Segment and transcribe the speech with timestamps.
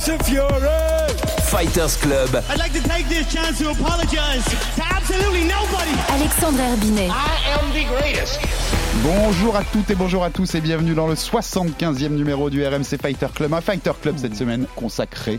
[0.00, 1.08] Fury.
[1.44, 2.42] Fighters Club.
[2.50, 4.44] I'd like to take this chance to apologize
[4.74, 5.92] to absolutely nobody.
[6.08, 7.10] Alexandre Herbinet.
[7.10, 8.40] I am the greatest.
[9.04, 12.98] Bonjour à toutes et bonjour à tous et bienvenue dans le 75e numéro du RMC
[13.00, 13.52] Fighter Club.
[13.54, 15.38] Un Fighter Club cette semaine consacré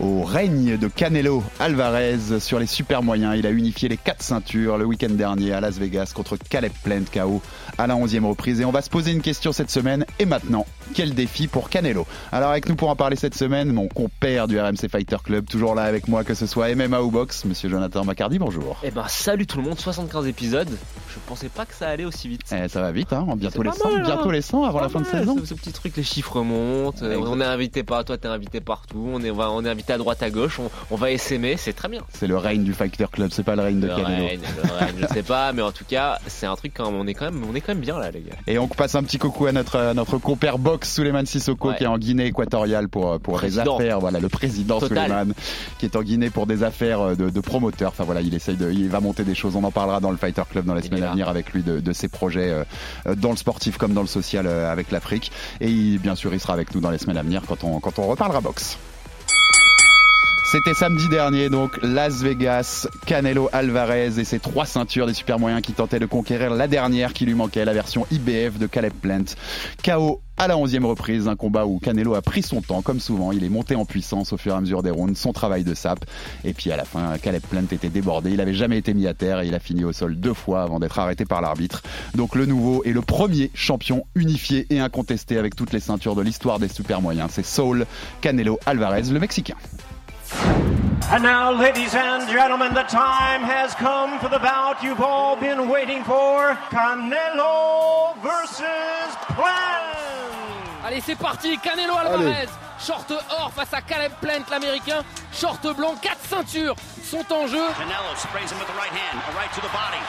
[0.00, 3.36] au règne de Canelo Alvarez sur les super moyens.
[3.38, 7.04] Il a unifié les quatre ceintures le week-end dernier à Las Vegas contre Caleb Plant
[7.12, 7.40] KO
[7.78, 8.60] à la 11e reprise.
[8.60, 10.04] Et on va se poser une question cette semaine.
[10.18, 12.06] Et maintenant, quel défi pour Canelo?
[12.32, 15.74] Alors avec nous pour en parler cette semaine, mon compère du RMC Fighter Club, toujours
[15.74, 18.78] là avec moi, que ce soit MMA ou box, monsieur Jonathan Macardy, bonjour.
[18.82, 20.70] Eh ben salut tout le monde, 75 épisodes.
[21.08, 22.42] Je pensais pas que ça allait aussi vite.
[22.52, 24.04] Eh, ça va vite, hein bientôt, les pas 100, mal, hein.
[24.04, 25.36] bientôt les 100 avant la fin de saison.
[25.40, 27.02] Ce, ce petit truc, les chiffres montent.
[27.02, 29.08] euh, on est invité par toi, t'es invité partout.
[29.12, 30.58] On est, on est invité à droite, à gauche.
[30.58, 32.02] On, on va essaimer, c'est très bien.
[32.12, 34.26] C'est le règne du Fighter Club, c'est pas le règne de Le Canelo.
[34.26, 37.00] règne, le règne, je sais pas, mais en tout cas, c'est un truc quand même.
[37.00, 38.34] On est quand même, on est quand même bien là, les gars.
[38.46, 41.76] Et on passe un petit coucou à notre, à notre compère box Suleiman Sissoko Ouais.
[41.76, 44.00] qui est en Guinée équatoriale pour, pour des affaires.
[44.00, 45.04] Voilà, le président Total.
[45.06, 45.32] Suleiman
[45.78, 47.90] qui est en Guinée pour des affaires de, de promoteur.
[47.90, 49.56] Enfin voilà, il essaye de, il va monter des choses.
[49.56, 51.62] On en parlera dans le Fighter Club dans les Il semaines à venir avec lui
[51.62, 52.64] de, de ses projets euh,
[53.06, 55.32] euh, dans le sportif comme dans le social euh, avec l'Afrique.
[55.60, 57.80] Et il- bien sûr, il sera avec nous dans les semaines à venir quand on,
[57.80, 58.78] quand on reparlera boxe.
[60.54, 65.62] C'était samedi dernier, donc Las Vegas, Canelo Alvarez et ses trois ceintures des super moyens
[65.62, 69.24] qui tentaient de conquérir la dernière qui lui manquait, la version IBF de Caleb Plant.
[69.82, 73.32] KO à la onzième reprise, un combat où Canelo a pris son temps, comme souvent.
[73.32, 75.74] Il est monté en puissance au fur et à mesure des rounds, son travail de
[75.74, 76.04] sape.
[76.44, 78.30] Et puis à la fin, Caleb Plant était débordé.
[78.30, 80.62] Il avait jamais été mis à terre et il a fini au sol deux fois
[80.62, 81.82] avant d'être arrêté par l'arbitre.
[82.14, 86.22] Donc le nouveau et le premier champion unifié et incontesté avec toutes les ceintures de
[86.22, 87.30] l'histoire des super moyens.
[87.32, 87.86] C'est Saul
[88.20, 89.56] Canelo Alvarez, le Mexicain.
[91.10, 95.68] And now, ladies and gentlemen, the time has come for the bout you've all been
[95.68, 96.56] waiting for.
[96.70, 100.84] Canelo versus Plant.
[100.84, 102.48] Allez, c'est parti, Canelo Alvarez.
[102.80, 105.04] Short or face à Caleb Plant, l'américain.
[105.32, 107.70] Short blanc, quatre ceintures sont en jeu.
[107.78, 110.02] Canelo sprays him with the right hand, a right to the body.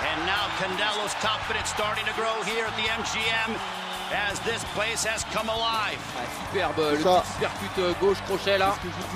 [0.00, 5.24] And now Canelo's is starting to grow here at the MGM as this place has
[5.32, 5.98] come alive.
[6.16, 6.22] Ah,
[6.52, 7.20] superbe, le Ça.
[7.22, 8.74] petit supercut euh, gauche crochet là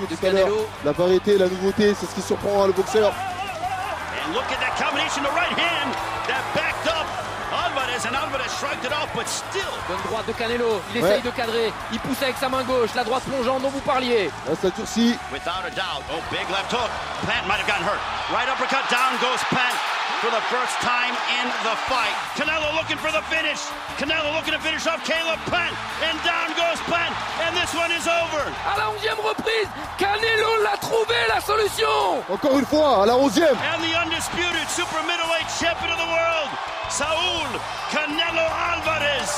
[0.09, 0.67] de Canelo.
[0.83, 3.11] la variété, la nouveauté, c'est ce qui surprend le boxeur.
[3.11, 5.93] And look at that combination, the right hand
[6.27, 7.05] that backed up
[7.53, 9.61] Alvarez, and Alvarez shrugged it off, but still.
[9.87, 11.09] Bonne droite de Canelo, il Ouais.
[11.09, 14.31] essaye de cadrer, il pousse avec sa main gauche, la droite plongeante dont vous parliez.
[14.47, 15.17] Là, ça durcit.
[15.31, 16.03] Without a doubt.
[16.11, 16.89] Oh, big left hook.
[17.23, 17.99] Plant might have gotten hurt.
[18.33, 18.83] Right uppercut.
[18.89, 19.77] Down goes Plant
[20.25, 22.17] for the first time in the fight.
[22.33, 23.61] Canelo looking for the finish.
[24.01, 25.69] Canelo looking to finish off Caleb Plant.
[26.01, 27.13] And down goes Plant.
[27.45, 28.41] And this one is over.
[28.65, 29.69] À la onzième reprise,
[29.99, 32.25] Canelo l'a trouvé la solution.
[32.27, 33.53] Encore une fois, à la 11e.
[33.53, 36.49] And the undisputed super middleweight champion of the world,
[36.89, 37.45] Saul
[37.93, 39.29] Canelo Alvarez.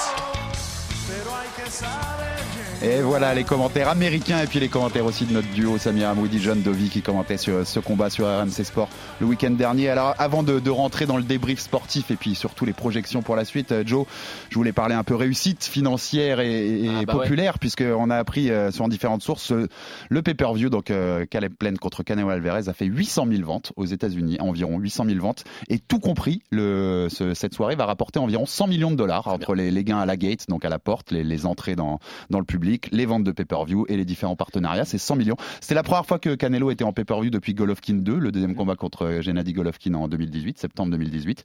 [2.84, 6.38] Et voilà les commentaires américains et puis les commentaires aussi de notre duo Samir Amoudi,
[6.40, 8.88] John Dovi qui commentait sur ce combat sur RMC Sport
[9.20, 9.90] le week-end dernier.
[9.90, 13.36] Alors avant de, de rentrer dans le débrief sportif et puis surtout les projections pour
[13.36, 14.06] la suite, euh, Joe,
[14.52, 18.52] je voulais parler un peu réussite financière et, et Ah, bah populaire puisqu'on a appris
[18.52, 19.68] euh, sur différentes sources euh,
[20.10, 20.70] le pay-per-view.
[20.70, 24.78] Donc euh, Caleb Plant contre Canelo Alvarez a fait 800 000 ventes aux États-Unis, environ
[24.78, 25.46] 800 000 ventes.
[25.70, 29.56] Et tout compris le, ce- cette soirée va rapporter environ 100 millions de dollars entre
[29.56, 32.00] les, les gains à la gate donc à la porte, les, les entrées dans
[32.30, 34.86] dans le public, les ventes de pay-per-view et les différents partenariats.
[34.86, 35.36] C'est 100 millions.
[35.62, 38.76] C'était la première fois que Canelo était en pay-per-view depuis Golovkin 2, le deuxième combat
[38.76, 41.44] contre Gennady Golovkin en 2018, septembre 2018.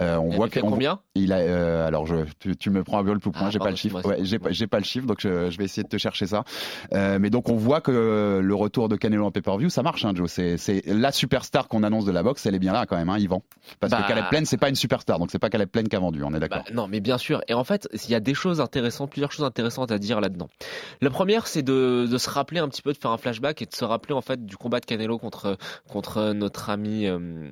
[0.00, 1.00] Euh, on Il voit fait on- combien?
[1.14, 3.58] il a, euh, alors je, tu, tu me prends un gueule pour point, Ah, j'ai
[3.58, 4.04] pas le chiffre.
[4.06, 6.44] Ouais, j'ai pas, pas le chiffre, donc je, je vais essayer de te chercher ça.
[6.92, 10.12] Euh, mais donc on voit que le retour de Canelo en pay-per-view, ça marche, hein,
[10.14, 10.30] Joe.
[10.30, 10.56] C'est,
[10.86, 13.42] la superstar qu'on annonce de la boxe, elle est bien là quand même, hein, Yvan.
[13.80, 14.02] Parce Bah.
[14.02, 16.22] que Caleb Plant, c'est pas une superstar, donc c'est pas Caleb Plant qui a vendu,
[16.22, 16.62] on est d'accord.
[16.66, 17.40] Bah, non, mais bien sûr.
[17.48, 20.48] Et en fait, il y a des choses intéressantes, plusieurs choses intéressantes à dire là-dedans.
[21.00, 23.74] La première, c'est de, se rappeler un petit peu, de faire un flashback et de
[23.74, 25.56] se rappeler en fait du combat de Canelo contre
[25.88, 27.06] contre notre ami.
[27.06, 27.50] euh,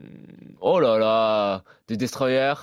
[0.60, 2.54] Oh là là, des destroyers.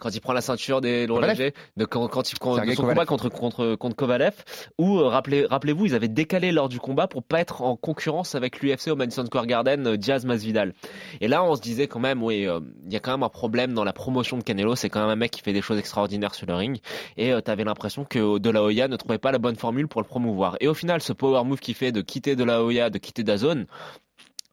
[0.00, 2.76] Quand il prend la ceinture des lourds légers, de quand, quand il prend Sergei de
[2.76, 2.96] son Kovalev.
[2.96, 4.34] combat contre contre contre Kovalev,
[4.78, 8.34] où euh, rappelez rappelez-vous, ils avaient décalé lors du combat pour pas être en concurrence
[8.34, 10.74] avec l'UFC au Madison Square Garden, euh, Diaz Masvidal.
[11.20, 13.28] Et là, on se disait quand même, oui, euh, il y a quand même un
[13.28, 14.74] problème dans la promotion de Canelo.
[14.74, 16.80] C'est quand même un mec qui fait des choses extraordinaires sur le ring,
[17.16, 20.06] et t'avais l'impression que De La Hoya ne trouvait pas la bonne formule pour le
[20.06, 20.56] promouvoir.
[20.60, 23.22] Et au final, ce power move qu'il fait de quitter De La Hoya, de quitter
[23.22, 23.66] Dazone.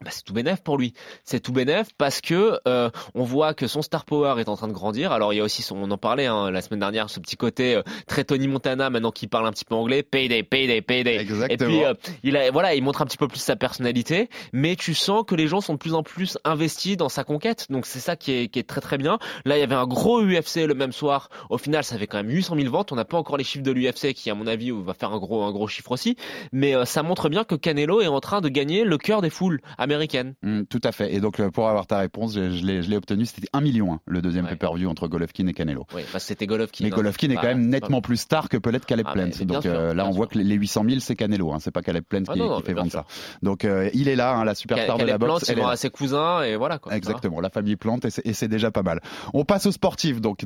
[0.03, 0.93] Bah, c'est tout bénef pour lui.
[1.23, 4.67] C'est tout bénef parce que euh, on voit que son star power est en train
[4.67, 5.11] de grandir.
[5.11, 7.37] Alors il y a aussi son, on en parlait hein, la semaine dernière, ce petit
[7.37, 11.17] côté euh, très Tony Montana maintenant qu'il parle un petit peu anglais, payday, payday, payday.
[11.17, 11.69] Exactement.
[11.69, 11.93] Et puis euh,
[12.23, 15.35] il a, voilà, il montre un petit peu plus sa personnalité, mais tu sens que
[15.35, 17.67] les gens sont de plus en plus investis dans sa conquête.
[17.69, 19.19] Donc c'est ça qui est, qui est très très bien.
[19.45, 21.29] Là il y avait un gros UFC le même soir.
[21.51, 22.91] Au final ça fait quand même 800 000 ventes.
[22.91, 25.19] On n'a pas encore les chiffres de l'UFC qui à mon avis va faire un
[25.19, 26.17] gros un gros chiffre aussi,
[26.51, 29.29] mais euh, ça montre bien que Canelo est en train de gagner le cœur des
[29.29, 30.33] foules américaines.
[30.43, 31.13] Mm, tout à fait.
[31.13, 33.25] Et donc, euh, pour avoir ta réponse, je, je l'ai obtenu.
[33.25, 34.51] C'était 1 million, hein, le deuxième Ouais.
[34.51, 35.85] pay-per-view entre Golovkin et Canelo.
[35.95, 36.85] Oui, bah, c'était Golovkin.
[36.85, 36.95] Mais hein.
[36.95, 39.29] Golovkin est Bah, quand même nettement pas- plus star que peut l'être Caleb Ah, Plant.
[39.45, 41.51] Donc sûr, euh, là, on voit que les- les 800 000, c'est Canelo.
[41.51, 42.99] Hein, c'est pas Caleb Plant Ah qui, non, non, qui mais fait vendre sûr.
[42.99, 43.05] ça.
[43.43, 45.45] Donc euh, il est là, hein, la superstar de la boxe.
[45.51, 45.71] Plant, là.
[45.71, 46.95] à ses cousins et voilà quoi.
[46.95, 49.01] Exactement, la famille Plante et c'est- déjà pas mal.
[49.33, 50.43] On passe au sportif, donc,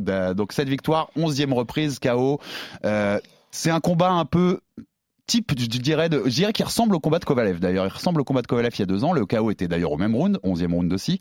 [0.52, 2.40] cette victoire, 11e reprise, KO.
[2.86, 3.20] Euh,
[3.52, 4.60] c'est un combat un peu
[5.28, 7.60] type, je dirais, de, je ressemble au combat de Kovalev.
[7.60, 9.14] D'ailleurs, il ressemble au combat de Kovalev il y a deux ans.
[9.14, 11.20] Le KO était d'ailleurs au même round, 11e round aussi.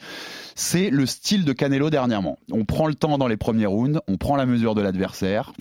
[0.54, 2.38] C'est le style de Canelo dernièrement.
[2.50, 5.52] On prend le temps dans les premiers rounds, on prend la mesure de l'adversaire.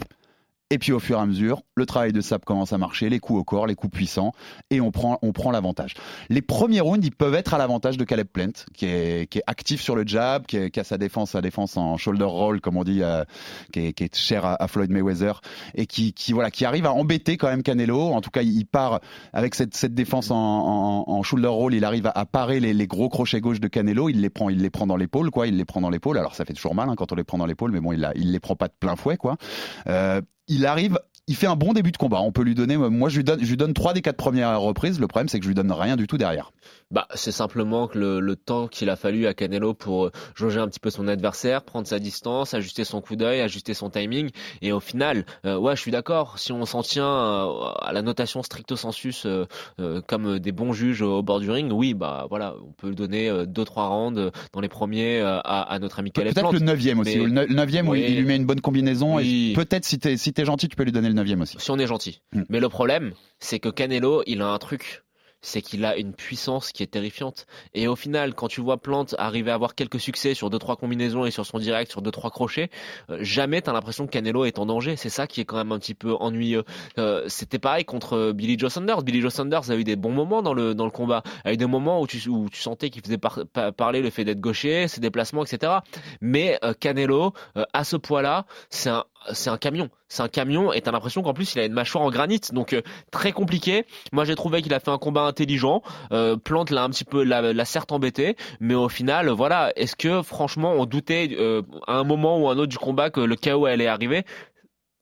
[0.73, 3.19] Et puis au fur et à mesure, le travail de sap commence à marcher, les
[3.19, 4.31] coups au corps, les coups puissants,
[4.71, 5.93] et on prend, on prend l'avantage.
[6.29, 9.43] Les premiers rounds, ils peuvent être à l'avantage de Caleb Plant, qui est, qui est
[9.45, 12.59] actif sur le jab, qui, est- qui a sa défense, sa défense en shoulder roll,
[12.59, 13.23] comme on dit, euh,
[13.71, 15.41] qui, est, qui est cher à, Floyd Mayweather,
[15.75, 17.99] et qui, qui, voilà, qui arrive à embêter quand même Canelo.
[18.11, 18.99] En tout cas, il part
[19.31, 22.73] avec cette, cette défense en, en, en shoulder roll, il arrive à, à parer les,
[22.73, 24.09] les gros crochets gauche de Canelo.
[24.09, 25.45] Il les prend, il les prend dans l'épaule, quoi.
[25.45, 26.17] Il les prend dans l'épaule.
[26.17, 27.99] Alors ça fait toujours mal hein, quand on les prend dans l'épaule, mais bon, il,
[27.99, 29.37] la- il les prend pas de plein fouet, quoi.
[29.85, 32.19] Euh, il arrive, il fait un bon début de combat.
[32.21, 34.59] On peut lui donner, moi je lui donne, je lui donne trois des quatre premières
[34.59, 34.99] reprises.
[34.99, 36.51] Le problème c'est que je lui donne rien du tout derrière.
[36.91, 40.59] Bah, c'est simplement que le, le temps qu'il a fallu à Canelo pour euh, jauger
[40.59, 44.29] un petit peu son adversaire, prendre sa distance, ajuster son coup d'œil, ajuster son timing.
[44.61, 46.37] Et au final, euh, ouais, je suis d'accord.
[46.37, 47.47] Si on s'en tient euh,
[47.81, 49.45] à la notation stricto sensus, euh,
[49.79, 53.27] euh, comme des bons juges au bord du ring, oui, bah voilà, on peut donner
[53.29, 56.53] euh, deux trois rounds euh, dans les premiers euh, à, à notre ami Caleb Peut-être
[56.53, 57.17] le neuvième aussi.
[57.17, 59.15] Mais- Le ne- le neuvième où il lui met une bonne combinaison.
[59.15, 59.51] Oui.
[59.51, 61.57] Et peut-être si t'es si t'es gentil, tu peux lui donner le aussi.
[61.59, 62.21] si on est gentil.
[62.33, 62.43] Mm.
[62.49, 65.01] Mais le problème, c'est que Canelo, il a un truc.
[65.45, 67.47] C'est qu'il a une puissance qui est terrifiante.
[67.73, 70.77] Et au final, quand tu vois Plante arriver à avoir quelques succès sur deux trois
[70.77, 72.69] combinaisons et sur son direct, sur deux trois crochets,
[73.09, 74.95] euh, jamais t'as l'impression que Canelo est en danger.
[74.95, 76.63] C'est ça qui est quand même un petit peu ennuyeux.
[76.97, 79.01] Euh, C'était pareil contre Billy Joe Saunders.
[79.03, 81.23] Billy Joe Saunders a eu des bons moments dans le dans le combat.
[81.43, 84.11] A eu des moments où tu où tu sentais qu'il faisait par- pa- parler le
[84.11, 85.73] fait d'être gaucher, ses déplacements, etc.
[86.21, 89.89] Mais euh, Canelo, euh, à ce poids-là, c'est un c'est un camion.
[90.09, 92.41] C'est un camion et t'as l'impression qu'en plus il a une mâchoire en granit.
[92.51, 92.81] Donc euh,
[93.11, 93.85] très compliqué.
[94.11, 95.81] Moi j'ai trouvé qu'il a fait un combat intelligent.
[96.11, 99.71] Euh, Plante l'a un petit peu, l'a, l'a certes embêté, mais au final, voilà.
[99.75, 103.09] Est-ce que franchement on doutait euh, à un moment ou à un autre du combat
[103.09, 104.25] que le chaos allait arriver?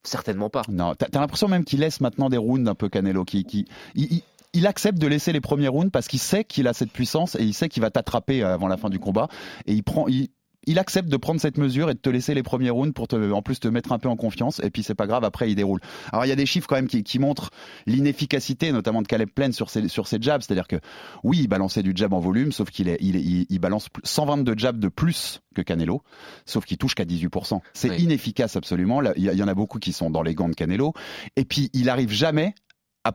[0.04, 0.64] Certainement pas.
[0.68, 4.22] Non, t'as l'impression même qu'il laisse maintenant des rounds un peu Canelo, qui, qui il,
[4.54, 7.44] il- accepte de laisser les premiers rounds parce qu'il sait qu'il a cette puissance et
[7.44, 9.28] il sait qu'il va t'attraper avant la fin du combat
[9.68, 10.30] et il prend, il,
[10.68, 13.32] il accepte de prendre cette mesure et de te laisser les premiers rounds pour te,
[13.32, 15.56] en plus te mettre un peu en confiance et puis c'est pas grave après il
[15.56, 15.80] déroule.
[16.12, 17.50] Alors il y a des chiffres quand même qui, qui montrent
[17.88, 20.78] l'inefficacité notamment de Caleb Plant sur ses sur ses jabs, c'est-à-dire que
[21.24, 24.54] oui il balançait du jab en volume sauf qu'il est, il, il, il balance 122
[24.58, 26.02] jabs de plus que Canelo,
[26.46, 27.60] sauf qu'il touche qu'à 18%.
[27.74, 28.04] C'est Oui.
[28.04, 29.02] inefficace absolument.
[29.02, 30.94] Là, il y en a beaucoup qui sont dans les gants de Canelo
[31.36, 32.54] et puis il arrive jamais
[33.04, 33.14] à,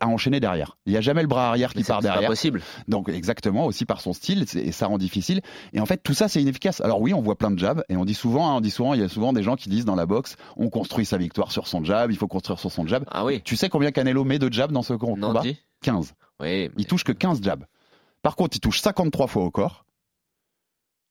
[0.00, 0.76] à enchaîner derrière.
[0.86, 2.28] Il y a jamais le bras arrière qui Mais c'est, part c'est derrière.
[2.28, 2.62] possible.
[2.88, 5.40] Donc exactement aussi par son style c'est- et ça rend difficile.
[5.72, 6.80] Et en fait tout ça c'est inefficace.
[6.80, 8.94] Alors oui on voit plein de jabs et on dit souvent, hein, on dit souvent
[8.94, 11.50] il y a souvent des gens qui disent dans la boxe on construit sa victoire
[11.52, 13.04] sur son jab, il faut construire sur son jab.
[13.10, 13.42] Ah oui.
[13.44, 15.58] Tu sais combien Canelo met de jabs dans ce Non, combat dis.
[15.82, 16.14] 15.
[16.40, 16.70] Oui.
[16.78, 17.64] Il touche que 15 jabs.
[18.22, 19.84] Par contre il touche 53 fois au corps.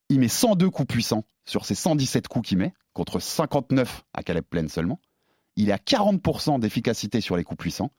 [0.09, 4.45] Il met 102 coups puissants sur ses 117 coups qu'il met contre 59 à Caleb
[4.49, 4.99] Plain seulement.
[5.55, 7.91] Il est à 40% d'efficacité sur les coups puissants.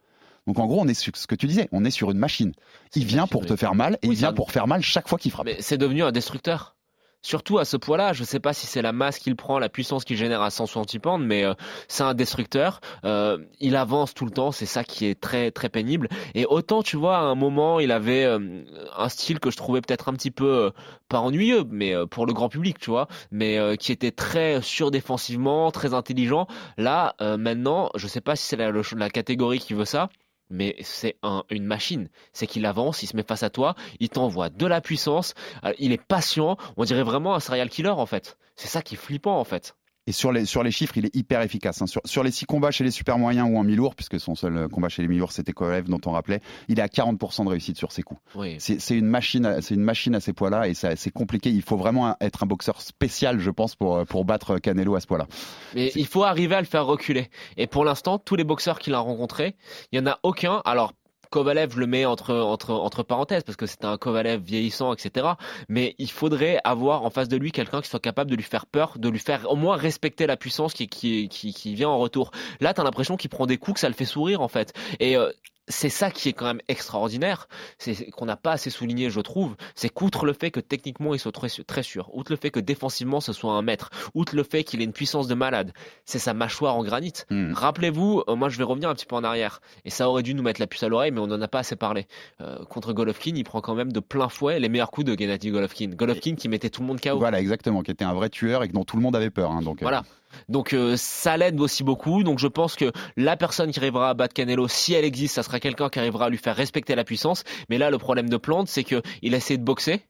[0.46, 2.52] Donc en gros, on est sur ce que tu disais, on est sur une machine.
[2.94, 3.46] Il vient machine, pour oui.
[3.48, 5.46] te faire mal et Oui, il vient pour faire mal chaque fois qu'il frappe.
[5.46, 6.74] Mais c'est devenu un destructeur.
[7.22, 10.04] Surtout à ce poids-là, je sais pas si c'est la masse qu'il prend, la puissance
[10.04, 11.54] qu'il génère à 160 pounds, mais euh,
[11.88, 12.82] c'est un destructeur.
[13.06, 16.10] Euh, il avance tout le temps, c'est ça qui est très très pénible.
[16.34, 18.62] Et autant tu vois, à un moment, il avait euh,
[18.98, 20.70] un style que je trouvais peut-être un petit peu euh,
[21.08, 24.60] pas ennuyeux, mais euh, pour le grand public, tu vois, mais euh, qui était très
[24.60, 26.46] surdéfensivement, très intelligent.
[26.76, 30.10] Là, euh, maintenant, je sais pas si c'est la catégorie qui veut ça.
[30.54, 32.08] Mais c'est un, une machine.
[32.32, 35.34] C'est qu'il avance, il se met face à toi, il t'envoie de la puissance,
[35.64, 36.56] euh, il est patient.
[36.76, 38.38] On dirait vraiment un serial killer en fait.
[38.54, 39.74] C'est ça qui est flippant en fait.
[40.06, 41.80] Et sur les, sur les chiffres, il est hyper efficace.
[41.80, 41.86] hein.
[41.86, 44.56] Sur, sur les six combats chez les super moyens ou en mi-lourd, puisque son seul
[44.56, 47.48] euh, combat chez les mi-lourds c'était Kovalev dont on rappelait, il est à 40% de
[47.48, 48.20] réussite sur ses coups.
[48.34, 48.56] Oui.
[48.58, 51.48] C'est une machine, à- c'est une machine à ces poids-là et ça- c'est compliqué.
[51.50, 55.00] Il faut vraiment être un boxeur spécial, je pense, pour, euh, pour battre Canelo à
[55.00, 55.26] ce poids-là.
[55.74, 57.30] Mais il faut arriver à le faire reculer.
[57.56, 59.56] Et pour l'instant, tous les boxeurs qu'il a rencontrés,
[59.92, 60.60] il y en a aucun.
[60.66, 60.92] Alors.
[61.34, 65.30] Kovalev, le met entre, entre, entre parenthèses parce que c'est un Kovalev vieillissant, etc.
[65.68, 68.66] Mais il faudrait avoir en face de lui quelqu'un qui soit capable de lui faire
[68.66, 71.98] peur, de lui faire au moins respecter la puissance qui, qui, qui, qui vient en
[71.98, 72.30] retour.
[72.60, 74.74] Là, t'as l'impression qu'il prend des coups, que ça le fait sourire en fait.
[75.00, 75.32] Et euh,
[75.68, 79.56] c'est ça qui est quand même extraordinaire, c'est qu'on n'a pas assez souligné, je trouve,
[79.74, 82.50] c'est qu'outre le fait que techniquement il soit très, sûr- très sûr, outre le fait
[82.50, 85.72] que défensivement ce soit un maître, outre le fait qu'il ait une puissance de malade,
[86.04, 87.12] c'est sa mâchoire en granit.
[87.30, 87.52] Hmm.
[87.52, 90.34] Rappelez-vous, euh, moi je vais revenir un petit peu en arrière, et ça aurait dû
[90.34, 92.06] nous mettre la puce à l'oreille, mais on n'en a pas assez parlé.
[92.40, 95.50] Euh, contre Golovkin, il prend quand même de plein fouet les meilleurs coups de Gennady
[95.50, 95.90] Golovkin.
[95.94, 97.18] Golovkin qui mettait tout le monde KO.
[97.18, 99.50] Voilà, exactement, qui était un vrai tueur et dont tout le monde avait peur.
[99.50, 100.02] hein, donc, euh, Voilà.
[100.48, 102.22] Donc euh, ça l'aide aussi beaucoup.
[102.22, 105.42] Donc je pense que la personne qui arrivera à battre Canelo, si elle existe, ça
[105.42, 107.44] sera quelqu'un qui arrivera à lui faire respecter la puissance.
[107.68, 110.02] Mais là, le problème de Plante, c'est que il a essayé de boxer.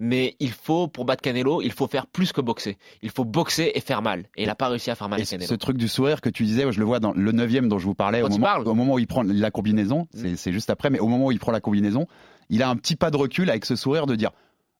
[0.00, 2.76] Mais il faut, pour battre Canelo, il faut faire plus que boxer.
[3.02, 4.26] Il faut boxer et faire mal.
[4.36, 5.48] Et il n'a pas réussi à faire mal Et à ce Canelo.
[5.48, 7.84] ce truc du sourire que tu disais, je le vois dans le neuvième dont je
[7.84, 10.70] vous parlais, au Quand moment, au moment où il prend la combinaison, c'est c'est juste
[10.70, 12.06] après, mais au moment où il prend la combinaison,
[12.48, 14.30] il a un petit pas de recul avec ce sourire de dire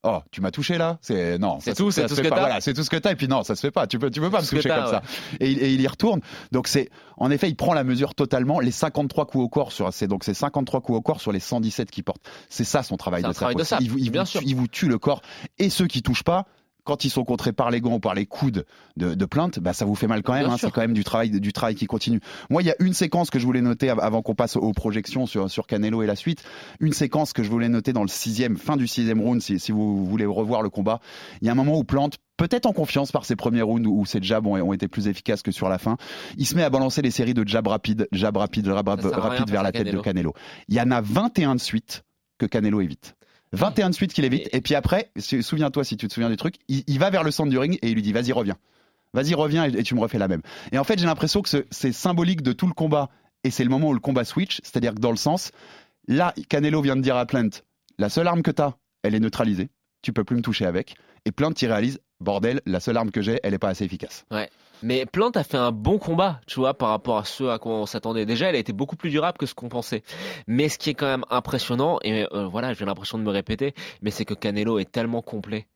[0.05, 2.28] Oh, tu m'as touché là C'est non, C'est ça- tout, ça c'est tout ce que
[2.28, 3.11] t'as Voilà, c'est tout ce que t'as.
[3.12, 3.88] Et puis non, ça se fait pas.
[3.88, 5.02] Tu peux, tu peux pas me toucher comme ça.
[5.40, 6.21] Et, il- et il y retourne.
[6.52, 8.61] Donc c'est, en effet, il prend la mesure totalement.
[8.61, 11.40] Les 53 coups au corps sur, c'est donc c'est 53 coups au corps sur les
[11.40, 12.23] 117 qu'il porte.
[12.49, 14.40] C'est ça son travail de travail de sape, Il, vous- il bien vous, sûr.
[14.45, 15.21] il vous tue le corps.
[15.59, 16.47] Et ceux qui touchent pas.
[16.88, 18.64] Quand ils sont contrés par les gants ou par les coudes
[18.97, 20.47] de, de plainte, bah ça vous fait mal quand même.
[20.47, 20.57] Hein.
[20.59, 22.18] c'est quand même du travail, du travail qui continue.
[22.49, 24.73] Moi, il y a une séquence que je voulais noter av- avant qu'on passe aux
[24.73, 26.42] projections sur, sur Canelo et la suite.
[26.80, 29.71] Une séquence que je voulais noter dans le sixième, fin du sixième round, si, si
[29.71, 31.00] vous voulez revoir le combat.
[31.42, 34.07] Il y a un moment où Plante, peut-être en confiance par ses premiers rounds où
[34.07, 35.99] ses jabs ont, été plus efficaces que sur la fin,
[36.38, 39.62] il se met à balancer les séries de jabs rapides, jabs rapides, jabs rapides vers
[39.62, 40.33] la tête de Canelo.
[40.33, 40.35] Canelo.
[40.68, 42.04] Il y en a 21 de suite
[42.38, 43.14] que Canelo évite.
[43.52, 44.49] 21 de suite qu'il évite.
[44.52, 47.31] Et puis après, souviens-toi si tu te souviens du truc, il, il va vers le
[47.31, 48.57] centre du ring et il lui dit vas-y reviens.
[49.14, 50.43] Vas-y reviens et, et tu me refais la même.
[50.73, 53.09] Et en fait j'ai l'impression que ce- c'est symbolique de tout le combat
[53.45, 55.50] et c'est le moment où le combat switch, c'est-à-dire que dans le sens,
[56.07, 57.49] là Canelo vient de dire à Plant,
[57.99, 59.71] la seule arme que t'as, elle est neutralisée,
[60.02, 60.97] tu peux plus me toucher avec.
[61.25, 64.25] Et Plant il réalise, bordel, la seule arme que j'ai, elle est pas assez efficace.
[64.31, 64.50] Ouais.
[64.82, 67.73] Mais Plante a fait un bon combat, tu vois, par rapport à ce à quoi
[67.73, 68.26] on s'attendait.
[68.26, 70.02] Déjà, elle a été beaucoup plus durable que ce qu'on pensait.
[70.47, 73.75] Mais ce qui est quand même impressionnant, et euh, voilà, j'ai l'impression de me répéter,
[74.02, 75.66] mais c'est que Canelo est tellement complet.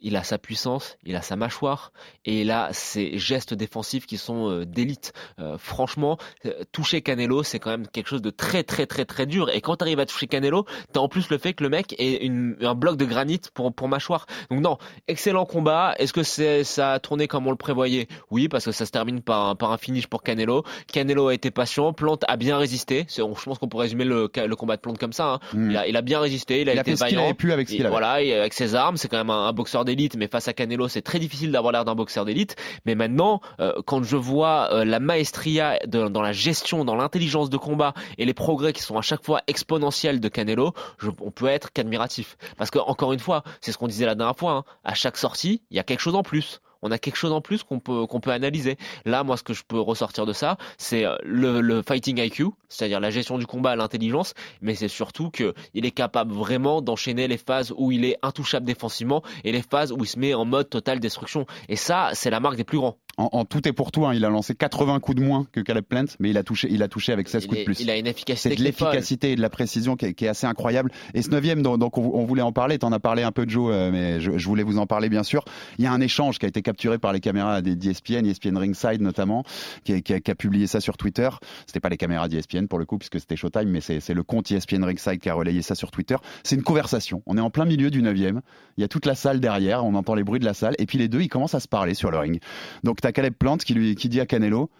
[0.00, 1.92] Il a sa puissance, il a sa mâchoire,
[2.24, 5.12] et il a ses gestes défensifs qui sont euh, d'élite.
[5.40, 9.26] Euh, franchement, euh, toucher Canelo, c'est quand même quelque chose de très très très très
[9.26, 9.50] dur.
[9.50, 11.94] Et quand tu arrives à toucher Canelo, t'as en plus le fait que le mec
[11.98, 14.26] ait une, un bloc de granit pour, pour mâchoire.
[14.50, 14.78] Donc non,
[15.08, 15.94] excellent combat.
[15.98, 18.08] Est-ce que c'est ça a tourné comme on le prévoyait?
[18.30, 20.64] Oui, parce que ça se termine par un, par un finish pour Canelo.
[20.92, 23.04] Canelo a été patient, Plante a bien résisté.
[23.08, 25.34] C'est- on- Je pense qu'on pourrait résumer le, le combat de Plante comme ça.
[25.34, 25.40] hein.
[25.54, 25.70] Mm.
[25.70, 27.24] Il, a, il a bien résisté, il a Il a été ce qu'il vaillant.
[27.28, 27.90] avait pu avec ce Et qu'il avait.
[27.92, 29.84] Voilà, avec ses armes, c'est quand même un, un boxeur
[30.16, 32.56] mais face à Canelo, c'est très difficile d'avoir l'air d'un boxeur d'élite.
[32.86, 37.56] Mais maintenant, euh, quand je vois euh, la maestria dans la gestion, dans l'intelligence de
[37.56, 41.46] combat et les progrès qui sont à chaque fois exponentiels de Canelo, je- on peut
[41.46, 42.36] être qu'admiratif.
[42.56, 45.16] Parce que encore une fois, c'est ce qu'on disait la dernière fois, hein, à chaque
[45.16, 46.60] sortie, il y a quelque chose en plus.
[46.82, 48.76] On a quelque chose en plus qu'on peut qu'on peut analyser.
[49.04, 52.46] Là, moi, ce que je peux ressortir de ça, c'est euh, le, le fighting IQ,
[52.68, 57.28] c'est-à-dire la gestion du combat, l'intelligence, mais c'est surtout que il est capable vraiment d'enchaîner
[57.28, 60.44] les phases où il est intouchable défensivement et les phases où il se met en
[60.44, 61.46] mode totale destruction.
[61.68, 62.96] Et ça, c'est la marque des plus grands.
[63.18, 65.60] En, en tout et pour tout, hein, il a lancé 80 coups de moins que
[65.60, 67.80] Caleb Plant, mais il a touché, il a touché avec 16 Il, coups de plus.
[67.80, 68.86] il a une C'est efficacité de qui est folle.
[68.88, 70.90] l'efficacité et de la précision qui est, qui est assez incroyable.
[71.14, 73.44] Et ce neuvième, donc, donc on, on voulait en parler, t'en as parlé un peu
[73.48, 75.44] Joe, euh, mais je, je voulais vous en parler bien sûr.
[75.78, 78.56] Il y a un échange qui a été capturé par les caméras des- d'ESPN, ESPN
[78.56, 79.42] Ringside notamment,
[79.84, 81.28] qui, a- qui a, qui a publié ça sur Twitter.
[81.66, 84.22] C'était pas les caméras d'ESPN pour le coup, puisque c'était Showtime, mais c'est c'est le
[84.22, 86.16] compte ESPN Ringside qui a relayé ça sur Twitter.
[86.44, 87.22] C'est une conversation.
[87.26, 88.42] On est en plein milieu du neuvième.
[88.76, 90.86] Il y a toute la salle derrière, on entend les bruits de la salle, et
[90.86, 92.40] puis les deux, ils commencent à se parler sur le ring.
[92.84, 94.70] Donc Caleb Plant qui lui qui dit à Canelo,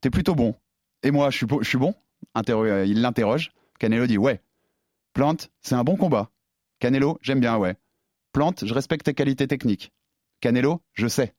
[0.00, 0.54] t'es plutôt bon.
[1.02, 1.94] Et moi, je suis, je suis bon?
[2.48, 3.52] Euh, Il l'interroge.
[3.78, 4.40] Canelo dit ouais.
[5.14, 6.30] Plante, c'est un bon combat.
[6.78, 7.76] Canelo, j'aime bien, ouais.
[8.32, 9.92] Plante, je respecte tes qualités techniques.
[10.40, 11.34] Canelo, je sais.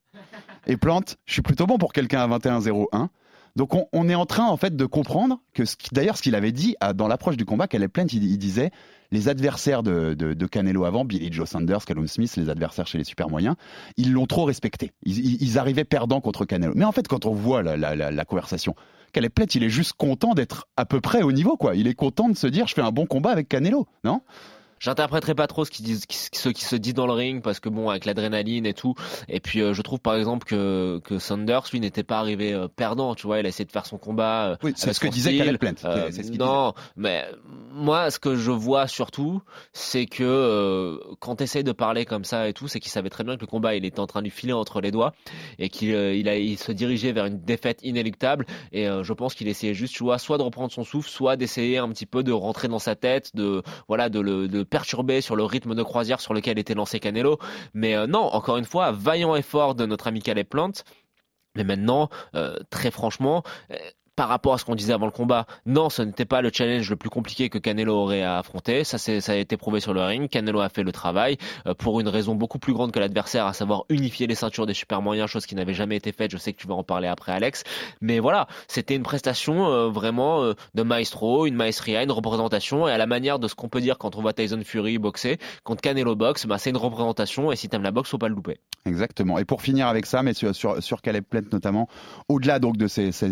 [0.67, 3.07] Et Plante, je suis plutôt bon pour quelqu'un à 21-0-1.
[3.55, 6.51] Donc on, on est en train en fait de comprendre que d'ailleurs ce qu'il avait
[6.51, 8.71] dit à- dans l'approche du combat, Caleb Plant, il, il disait
[9.11, 13.03] les adversaires de, de- Canelo avant, Billy Joe Sanders, Callum Smith, les adversaires chez les
[13.03, 13.55] super moyens,
[13.97, 14.91] ils l'ont trop respecté.
[15.03, 16.73] Ils, arrivaient perdants contre Canelo.
[16.75, 18.75] Mais en fait, quand on voit la, conversation,
[19.13, 21.75] Caleb Plant, il est juste content d'être à peu près au niveau, quoi.
[21.75, 24.21] Il est content de se dire, je fais un bon combat avec Canelo, non?
[24.81, 27.69] J'interpréterai pas trop ce qui disent, ce qui se dit dans le ring parce que
[27.69, 28.95] bon, avec l'adrénaline et tout.
[29.29, 32.67] Et puis euh, je trouve par exemple que que Sanders lui n'était pas arrivé euh,
[32.67, 34.49] perdant, tu vois, il a essayé de faire son combat.
[34.49, 35.37] euh, Oui, c'est ce que disait.
[35.37, 35.75] Caleb Plant.
[35.85, 37.25] Euh, ce non, mais
[37.71, 42.23] moi, ce que je vois surtout, c'est que euh, quand tu essayes de parler comme
[42.25, 44.21] ça et tout, c'est qu'il savait très bien que le combat, il était en train
[44.21, 45.13] de lui filer entre les doigts
[45.59, 48.45] et qu'il euh, il a, il se dirigeait vers une défaite inéluctable.
[48.71, 51.35] Et euh, je pense qu'il essayait juste, tu vois, soit de reprendre son souffle, soit
[51.35, 54.77] d'essayer un petit peu de rentrer dans sa tête, de voilà, de le de le
[54.77, 57.37] perturber sur le rythme de croisière sur lequel était lancé Canelo.
[57.73, 60.71] Mais euh, non, encore une fois, vaillant effort de notre ami Caleb Plant.
[61.55, 63.75] Mais maintenant, euh, très franchement, euh,
[64.15, 66.89] par rapport à ce qu'on disait avant le combat, non, ce n'était pas le challenge
[66.89, 68.83] le plus compliqué que Canelo aurait à affronter.
[68.83, 70.29] Ça, ça a été prouvé sur le ring.
[70.29, 73.53] Canelo a fait le travail euh, pour une raison beaucoup plus grande que l'adversaire, à
[73.53, 76.31] savoir unifier les ceintures des super moyens, chose qui n'avait jamais été faite.
[76.31, 77.63] Je sais que tu vas en parler après, Alex.
[78.01, 82.87] Mais voilà, c'était une prestation euh, vraiment euh, de maestro, une maestria, une représentation.
[82.87, 85.37] Et à la manière de ce qu'on peut dire quand on voit Tyson Fury boxer,
[85.63, 87.51] quand Canelo boxe, bah, c'est une représentation.
[87.51, 88.59] Et si t'aimes la boxe, faut pas le louper.
[88.85, 89.37] Exactement.
[89.37, 91.87] Et pour finir avec ça, mais sur, sur, sur Caleb Plant notamment,
[92.27, 93.31] au-delà donc de ces, ces,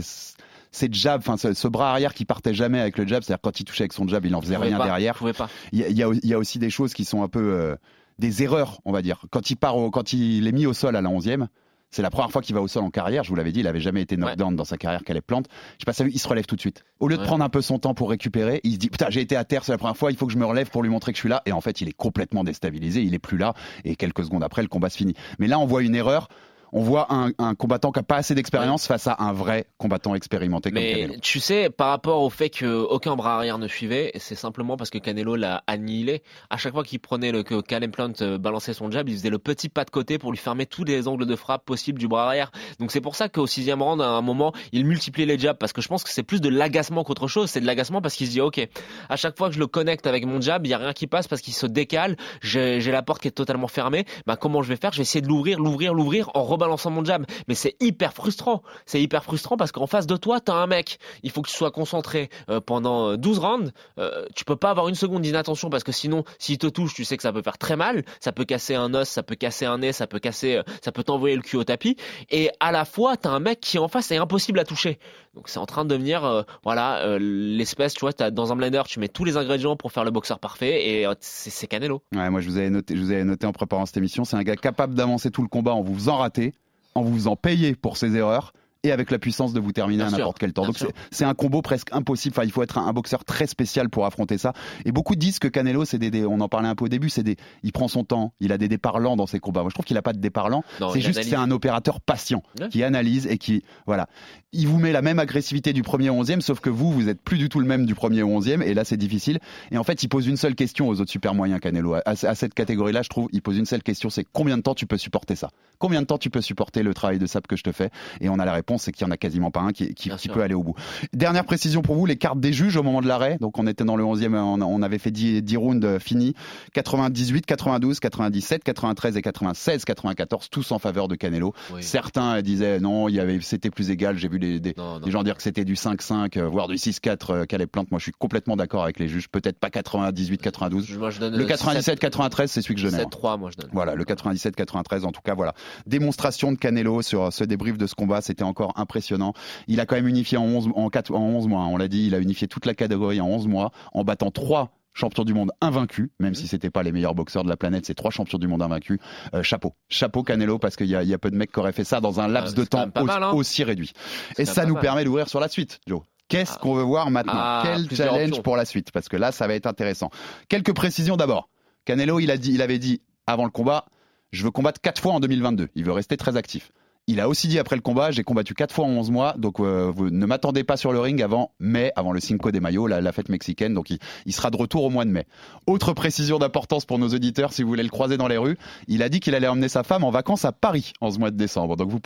[0.72, 3.60] ces jabs, enfin ce, ce bras arrière qui partait jamais avec le jab, c'est-à-dire quand
[3.60, 5.16] il touchait avec son jab, il en faisait rien pas, derrière.
[5.38, 5.50] pas.
[5.72, 7.76] Il y, a- il y a, aussi des choses qui sont un peu euh,
[8.20, 9.26] des erreurs, on va dire.
[9.32, 11.48] Quand il part, au- quand il est mis au sol à la 11e,
[11.92, 13.24] c'est la première fois qu'il va au sol en carrière.
[13.24, 15.42] Je vous l'avais dit, il avait jamais été knockdown dans sa carrière Caleb Plant.
[15.48, 16.84] Je sais pas, ça, il se relève tout de suite.
[17.00, 17.26] Au lieu de Ouais.
[17.28, 19.64] prendre un peu son temps pour récupérer, il se dit putain, j'ai été à terre,
[19.64, 21.22] c'est la première fois, il faut que je me relève pour lui montrer que je
[21.22, 21.42] suis là.
[21.48, 23.56] Et en fait, il est complètement déstabilisé, il est plus là.
[23.86, 25.16] Et quelques secondes après, le combat se finit.
[25.40, 26.28] Mais là, on voit une erreur.
[26.72, 30.16] On voit un, un combattant qui a pas assez d'expérience face à un vrai combattant
[30.16, 31.14] expérimenté comme Canelo.
[31.14, 34.90] Mais tu sais, par rapport au fait qu'aucun bras arrière ne suivait, c'est simplement parce
[34.90, 36.22] que Canelo l'a annihilé.
[36.50, 39.30] À chaque fois qu'il prenait le que Caleb Plant euh, balançait son jab, il faisait
[39.30, 42.08] le petit pas de côté pour lui fermer tous les angles de frappe possibles du
[42.08, 42.52] bras arrière.
[42.80, 45.74] Donc c'est pour ça qu'au sixième round, à un moment, il multipliait les jabs parce
[45.74, 47.50] que je pense que c'est plus de l'agacement qu'autre chose.
[47.50, 48.68] C'est de l'agacement parce qu'il se dit ok,
[49.10, 51.08] à chaque fois que je le connecte avec mon jab, il y a rien qui
[51.08, 52.16] passe parce qu'il se décale.
[52.42, 54.06] J'ai j'ai la porte qui est totalement fermée.
[54.28, 54.92] Bah comment je vais faire?
[54.92, 57.26] Je vais essayer de l'ouvrir, l'ouvrir, l'ouvrir en rebalançant mon jab.
[57.48, 58.62] Mais c'est hyper frustrant.
[58.86, 61.00] C'est hyper frustrant parce qu'en face de toi, t'as un mec.
[61.24, 63.72] Il faut que tu sois concentré euh, pendant euh, 12 rounds.
[63.98, 67.06] Euh, tu peux pas avoir une seconde d'inattention parce que sinon, s'il te touche, tu
[67.06, 68.04] sais que ça peut faire très mal.
[68.20, 70.92] Ça peut casser un os, ça peut casser un nez, ça peut casser, euh, ça
[70.92, 71.96] peut t'envoyer le cul au tapis.
[72.30, 75.00] Et à la fois, t'as un mec qui en face est impossible à toucher.
[75.40, 77.94] Donc c'est en train de devenir, euh, voilà, euh, l'espèce.
[77.94, 80.38] Tu vois, t'as dans un blender, tu mets tous les ingrédients pour faire le boxeur
[80.38, 82.02] parfait et euh, c'est Canelo.
[82.14, 84.36] Ouais, moi je vous avais noté, je vous avais noté en préparant cette émission, c'est
[84.36, 86.54] un gars capable d'avancer tout le combat en vous faisant rater,
[86.94, 88.52] en vous faisant payer pour ses erreurs
[88.84, 90.66] et avec la puissance de vous terminer Bien à n'importe quel temps.
[90.66, 90.78] Donc
[91.12, 92.34] c'est- un combo presque impossible.
[92.38, 94.54] Enfin, il faut être un, un boxeur très spécial pour affronter ça.
[94.86, 97.10] Et beaucoup disent que Canelo, c'est des, des- on en parlait un peu au début,
[97.10, 99.62] c'est des, il prend son temps, il a des départs lents dans ses combats.
[99.62, 100.64] Moi, je trouve qu'il a pas de départ lent.
[100.80, 102.70] Non, C'est juste c'est un opérateur patient Ouais.
[102.70, 104.08] qui analyse et qui, voilà,
[104.54, 107.22] il vous met la même agressivité du premier au onzième, sauf que vous, vous êtes
[107.22, 109.40] plus du tout le même du premier au onzième, et là c'est difficile.
[109.72, 111.96] Et en fait, il pose une seule question aux autres super moyens Canelo.
[111.96, 114.74] À, à cette catégorie-là, je trouve, il pose une seule question, c'est combien de temps
[114.74, 115.50] tu peux supporter ça?
[115.80, 117.90] Combien de temps tu peux supporter le travail de sable que je te fais?
[118.22, 119.94] Et on a la réponse, c'est qu'il y en a quasiment pas un qui,
[120.32, 120.76] peut aller au bout.
[121.14, 123.38] Dernière précision pour vous, les cartes des juges au moment de l'arrêt.
[123.42, 126.34] Donc on était dans le 11e, on, on avait fait 10, 10 rounds euh, finis.
[126.74, 131.54] 98, 92, 97, 93 et 96, 94, tous en faveur de Canelo.
[131.74, 131.82] Oui.
[131.84, 134.18] Certains disaient non, il y avait, c'était plus égal.
[134.18, 135.06] J'ai vu des, des, Non, non.
[135.06, 137.86] des gens dire que c'était du 5-5, euh, voire du 6-4 euh, Caleb Plant.
[137.92, 139.28] Moi, je suis complètement d'accord avec les juges.
[139.30, 140.86] Peut-être pas 98, 92.
[140.86, 143.00] Je- moi, je donne Le euh, 97, 93, c'est celui que je donne.
[143.00, 143.70] 7-3, moi je donne.
[143.74, 145.54] Voilà, le 97-93, en tout cas, voilà.
[145.88, 149.34] Démonstration de Canelo sur ce débrief de ce combat, c'était encore impressionnant.
[149.68, 151.68] Il a quand même unifié en 11, en 4, en 11 mois, hein.
[151.72, 154.72] on l'a dit, il a unifié toute la catégorie en 11 mois, en battant trois
[154.94, 157.94] champions du monde invaincus, même si c'était pas les meilleurs boxeurs de la planète, c'est
[157.94, 159.00] trois champions du monde invaincus.
[159.34, 161.60] Euh, chapeau, chapeau Canelo, parce qu'il y a, il y a peu de mecs qui
[161.60, 163.32] auraient fait ça dans un laps Ah, de temps au- mal, hein.
[163.32, 163.94] aussi réduit.
[164.38, 164.82] Et ça nous mal.
[164.82, 166.02] permet d'ouvrir sur la suite, Joe.
[166.28, 166.60] Qu'est-ce Ah.
[166.62, 167.34] qu'on veut voir maintenant?
[167.36, 168.42] Ah, Quel challenge options.
[168.44, 168.92] pour la suite?
[168.92, 170.10] Parce que là, ça va être intéressant.
[170.50, 171.50] Quelques précisions d'abord.
[171.86, 173.86] Canelo, il, a dit, il avait dit avant le combat,
[174.32, 175.70] je veux combattre quatre fois en 2022.
[175.76, 176.72] Il veut rester très actif.
[177.08, 179.60] Il a aussi dit après le combat, j'ai combattu quatre fois en 11 mois, donc
[179.60, 183.12] euh, ne m'attendez pas sur le ring avant mai, avant le Cinco de Mayo, la,
[183.12, 185.26] fête mexicaine, donc il, sera de retour au mois de mai.
[185.66, 188.58] Autre précision d'importance pour nos auditeurs, si vous voulez le croiser dans les rues,
[188.88, 191.32] il a dit qu'il allait emmener sa femme en vacances à Paris en ce mois
[191.32, 191.78] de décembre.
[191.78, 192.00] Donc vous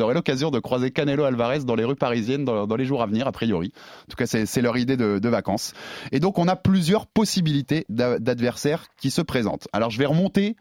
[0.00, 3.26] aurez l'occasion de croiser Canelo Alvarez dans les rues parisiennes dans, les jours à venir,
[3.26, 3.72] a priori.
[4.02, 5.72] En tout cas, c'est leur idée de, vacances.
[6.12, 9.68] Et donc on a plusieurs possibilités d'a- d'adversaires qui se présentent.
[9.72, 10.56] Alors je vais remonter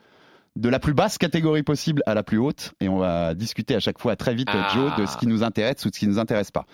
[0.56, 3.80] de la plus basse catégorie possible à la plus haute et on va discuter à
[3.80, 4.70] chaque fois très vite Ah.
[4.74, 6.66] Joe de ce qui nous intéresse ou de ce qui nous intéresse pas.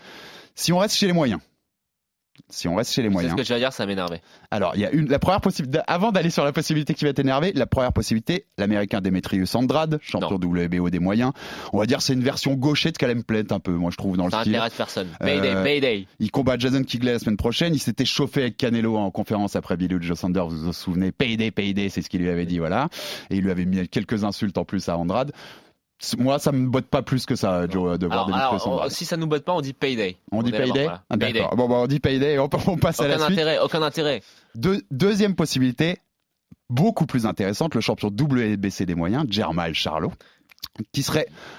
[0.56, 1.42] Si on reste chez les moyens,
[2.50, 3.34] Si on reste chez les C'est moyens.
[3.38, 4.22] ce que vas dire, ça m'énervait.
[4.52, 7.14] Alors, il y a une, la première possibilité, avant d'aller sur la possibilité qui va
[7.14, 11.32] t'énerver, la première possibilité, l'américain Demetrius Andrade, champion WBO des moyens.
[11.74, 14.16] On va dire c'est une version gauchée de Calem Plant un peu, moi je trouve
[14.18, 14.54] dans le Ça style.
[14.56, 15.08] intéresse personne.
[15.20, 16.08] Payday, Euh, payday.
[16.20, 17.74] Il combat Jason Kigley la semaine prochaine.
[17.74, 20.48] Il s'était chauffé avec Canelo en conférence après Billy Joe Sanders.
[20.48, 22.90] Vous vous souvenez Payday, payday, c'est ce qu'il lui avait dit, voilà.
[23.30, 25.32] Et il lui avait mis quelques insultes en plus à Andrade.
[26.18, 28.92] Moi, ça me botte pas plus que ça, Joe, de voir Alors, Demetrius alors, Andrade.
[28.92, 30.18] si ça nous botte pas, on dit payday.
[30.32, 31.04] On dit payday voilà.
[31.10, 31.16] Ah.
[31.18, 31.56] D'accord.
[31.56, 33.40] Bon, bah, on dit payday on, on passe à la Aucun suite.
[33.40, 34.22] intérêt, aucun intérêt.
[34.56, 35.98] Deux- deuxième possibilité,
[36.70, 40.12] beaucoup plus intéressante, le champion WBC des moyens, Jermal Charlot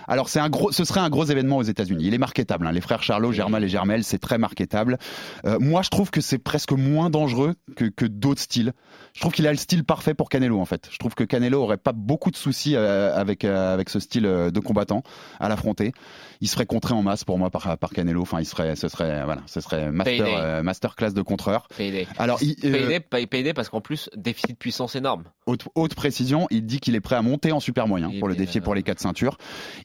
[0.08, 2.04] alors c'est un gros ce serait un gros événement aux États-Unis.
[2.06, 2.72] Il est marketable hein.
[2.72, 4.98] les frères Charlot, Germain et Germel, c'est très marketable.
[5.44, 8.72] Euh, moi je trouve que c'est presque moins dangereux que, d'autres styles.
[9.14, 10.88] Je trouve qu'il a le style parfait pour Canelo en fait.
[10.90, 14.24] Je trouve que Canelo aurait pas beaucoup de soucis euh, avec euh, avec ce style
[14.24, 15.02] de combattant
[15.40, 15.92] à l'affronter.
[16.40, 19.60] Il serait contré en masse pour moi par Canelo, enfin il ce serait voilà, ce
[19.60, 21.68] serait master master class de contreur.
[21.76, 22.06] Payday.
[22.18, 25.24] Alors il, euh, payday, payday parce qu'en plus déficit de puissance énorme.
[25.46, 28.60] Haute, précision, il dit qu'il est prêt à monter en super moyen pour le défier
[28.60, 28.98] pour les 4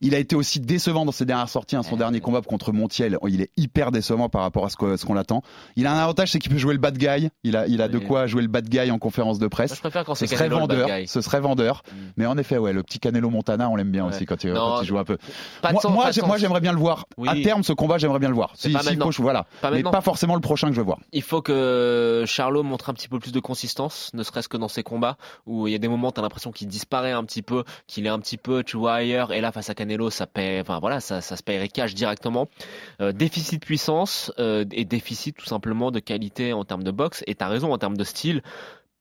[0.02, 1.76] il a été aussi décevant dans ses dernières sorties.
[1.76, 4.70] Hein, son eh dernier combat contre Montiel, oh, il est hyper décevant par rapport à
[4.70, 5.44] ce qu'on qu l'attend.
[5.76, 7.30] Il a un avantage, c'est qu'il peut jouer le bad guy.
[7.44, 9.76] Il a, de quoi jouer le bad guy en conférence de presse.
[9.76, 10.88] Je préfère quand ce serait vendeur.
[11.06, 11.84] Ce serait vendeur.
[11.86, 11.98] Mm.
[12.18, 14.54] Mais en effet, ouais, le petit Canelo Montana, on l'aime bien aussi quand il,
[14.84, 15.18] joue un peu.
[15.64, 17.06] moi, moi, j'aimerais bien le voir.
[17.28, 18.52] À terme, ce combat, j'aimerais bien le voir.
[18.56, 19.46] Si, pas si coach, voilà.
[19.62, 21.00] Pas mais pas forcément le prochain que je veux voir.
[21.12, 24.68] Il faut que Charlot montre un petit peu plus de consistance, ne serait-ce que dans
[24.68, 27.64] ses combats où il y a des moments, t'as l'impression qu'il disparaît un petit peu,
[27.88, 30.80] qu'il est un petit peu, tu vois, et là, face à Canelo, ça paie, enfin
[30.80, 32.48] voilà, ça, ça se paierait cash directement.
[33.02, 37.24] Euh, déficit de puissance, euh, et déficit tout simplement de qualité en termes de boxe,
[37.28, 38.42] et t'as raison, en termes de style,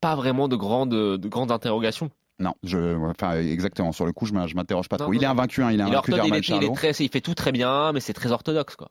[0.01, 2.11] pas vraiment de grandes, de grandes interrogations.
[2.39, 3.93] Non, je, enfin, exactement.
[3.93, 5.13] Sur le coup, je m'in- je m'interroge pas Non, trop.
[5.13, 6.75] non, Il est invaincu, hein, il est, invaincu orthodoxe, il, Jermel est, il est Charlo.
[6.75, 8.89] très, il fait tout très bien, mais c'est très orthodoxe, quoi.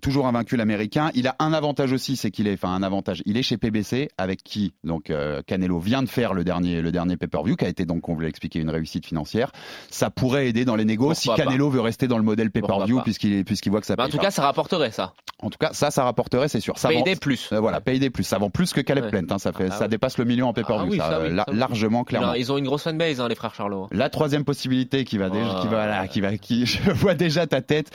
[0.00, 1.10] Toujours invaincu l'américain.
[1.14, 3.22] Il a un avantage aussi, c'est qu'il est, enfin un avantage.
[3.26, 6.92] Il est chez PBC avec qui donc euh, Canelo vient de faire le dernier le
[6.92, 9.52] dernier pay-per-view qui a été donc qu'on voulait expliquer une réussite financière.
[9.90, 13.44] Ça pourrait aider dans les négos si Canelo veut rester dans le modèle pay-per-view puisqu'il
[13.44, 13.94] puisqu'il voit que ça.
[13.96, 14.24] Mais en paye tout pas.
[14.24, 15.12] cas, ça rapporterait ça.
[15.42, 16.76] en tout cas, ça, ça rapporterait, c'est sûr.
[16.78, 17.50] Ça vend- plus.
[17.52, 18.24] euh, voilà, Payday plus.
[18.24, 19.10] Ça vend plus que Caleb Ouais.
[19.10, 19.22] Plant.
[19.30, 19.90] hein, ça fait, Ah ça oui.
[19.90, 20.86] dépasse le million en pay-per-view.
[20.86, 21.58] Ah oui, ça, ça oui, la- ça oui.
[21.58, 22.34] largement, clairement.
[22.34, 23.86] Ils ont une grosse fanbase, hein, les frères Charlot.
[23.92, 27.46] La troisième possibilité qui va déjà, qui va, voilà, qui va, qui, je vois déjà
[27.46, 27.90] ta tête.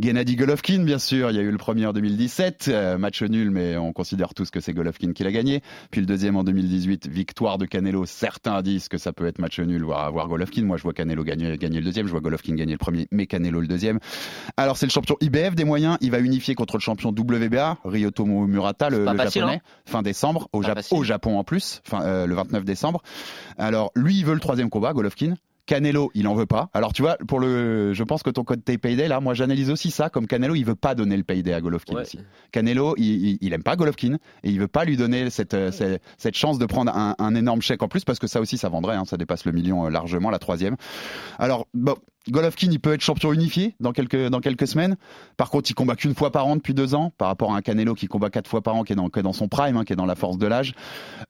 [0.00, 1.30] Gennady Golovkin, bien sûr.
[1.30, 4.50] Il y a eu le premier en 2017, euh, match nul, mais on considère tous
[4.50, 5.62] que c'est Golovkin qui l'a gagné.
[5.90, 8.04] Puis le deuxième en 2018, victoire de Canelo.
[8.04, 10.62] Certains disent que ça peut être match nul, voire, voire Golovkin.
[10.64, 12.06] Moi, je vois Canelo gagner, gagner le deuxième.
[12.06, 13.98] Je vois Golovkin gagner le premier, mais Canelo le deuxième.
[14.56, 15.96] Alors, c'est le champion IBF des moyens.
[16.00, 20.02] Il va unifier contre le champion WBA, Ryoto Murata, le, pas le facile, japonais, fin
[20.02, 20.98] décembre, au, Pas Jap- facile.
[20.98, 23.02] au Japon en plus, fin, euh, le 29 décembre.
[23.58, 25.34] Alors, lui, il veut le troisième combat, Golovkin.
[25.66, 26.68] Canelo, il en veut pas.
[26.74, 29.90] Alors tu vois, pour le, je pense que ton code payday là, moi j'analyse aussi
[29.90, 32.02] ça comme Canelo, il veut pas donner le payday à Golovkin Ouais.
[32.02, 32.18] aussi.
[32.52, 35.70] Canelo, il, il, il aime pas Golovkin et il veut pas lui donner cette, euh,
[35.70, 38.58] cette, cette chance de prendre un, un énorme chèque en plus parce que ça aussi
[38.58, 40.76] ça vendrait, hein, ça dépasse le million euh, largement la troisième.
[41.38, 41.94] Alors bon,
[42.30, 44.96] Golovkin, il peut être champion unifié dans quelques dans quelques semaines.
[45.36, 47.60] Par contre, il combat qu'une fois par an depuis deux ans, par rapport à un
[47.62, 49.76] Canelo qui combat quatre fois par an, qui est dans, qui est dans son prime,
[49.76, 50.74] hein, qui est dans la force de l'âge.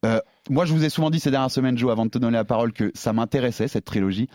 [0.05, 2.37] Euh, moi, je vous ai souvent dit ces dernières semaines, Joe, avant de te donner
[2.37, 4.29] la parole, que ça m'intéressait cette trilogie.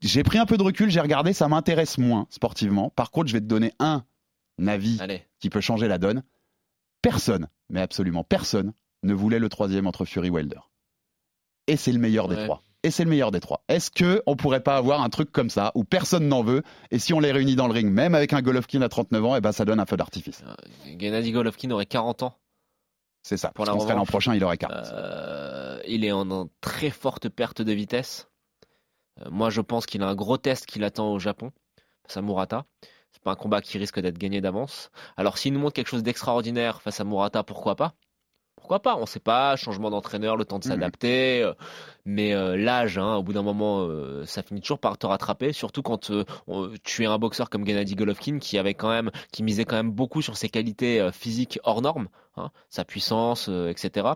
[0.00, 2.90] J'ai pris un peu de recul, j'ai regardé, ça m'intéresse moins sportivement.
[2.90, 4.04] Par contre, je vais te donner un
[4.66, 5.22] avis Allez.
[5.40, 6.22] qui peut changer la donne.
[7.02, 10.60] Personne, mais absolument personne, ne voulait le troisième entre Fury et Wilder.
[11.66, 12.62] Et c'est le meilleur des trois.
[12.84, 13.62] Et c'est le meilleur des trois.
[13.68, 16.98] Est-ce que on pourrait pas avoir un truc comme ça où personne n'en veut et
[16.98, 19.40] si on les réunit dans le ring, même avec un Golovkin à 39 ans, et
[19.40, 20.42] ben ça donne un feu d'artifice.
[20.46, 20.54] Euh,
[20.98, 22.38] Gennady Golovkin aurait 40 ans.
[23.22, 23.50] C'est ça.
[23.54, 24.76] Pour la l'an prochain, il aurait 40.
[24.92, 28.28] Euh, il est en, en très forte perte de vitesse.
[29.20, 31.52] Euh, moi, je pense qu'il a un gros test qui l'attend au Japon,
[32.06, 32.64] face à Murata.
[33.12, 34.90] C'est pas un combat qui risque d'être gagné d'avance.
[35.16, 37.94] Alors, s'il nous montre quelque chose d'extraordinaire face à Murata, pourquoi pas?
[38.62, 39.56] Pourquoi pas On sait pas.
[39.56, 40.70] Changement d'entraîneur, le temps de Mhm.
[40.70, 41.42] s'adapter.
[41.42, 41.52] euh,
[42.04, 45.52] mais euh, l'âge, hein, au bout d'un moment, euh, ça finit toujours par te rattraper.
[45.52, 46.24] Surtout quand euh,
[46.84, 49.90] tu es un boxeur comme Gennady Golovkin, qui avait quand même, qui misait quand même
[49.90, 54.14] beaucoup sur ses qualités physiques hors normes, hein, sa puissance, etc.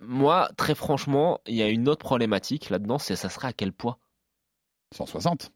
[0.00, 3.72] Moi, très franchement, il y a une autre problématique là-dedans, c'est ça serait à quel
[3.72, 3.98] poids?
[4.94, 5.50] 160.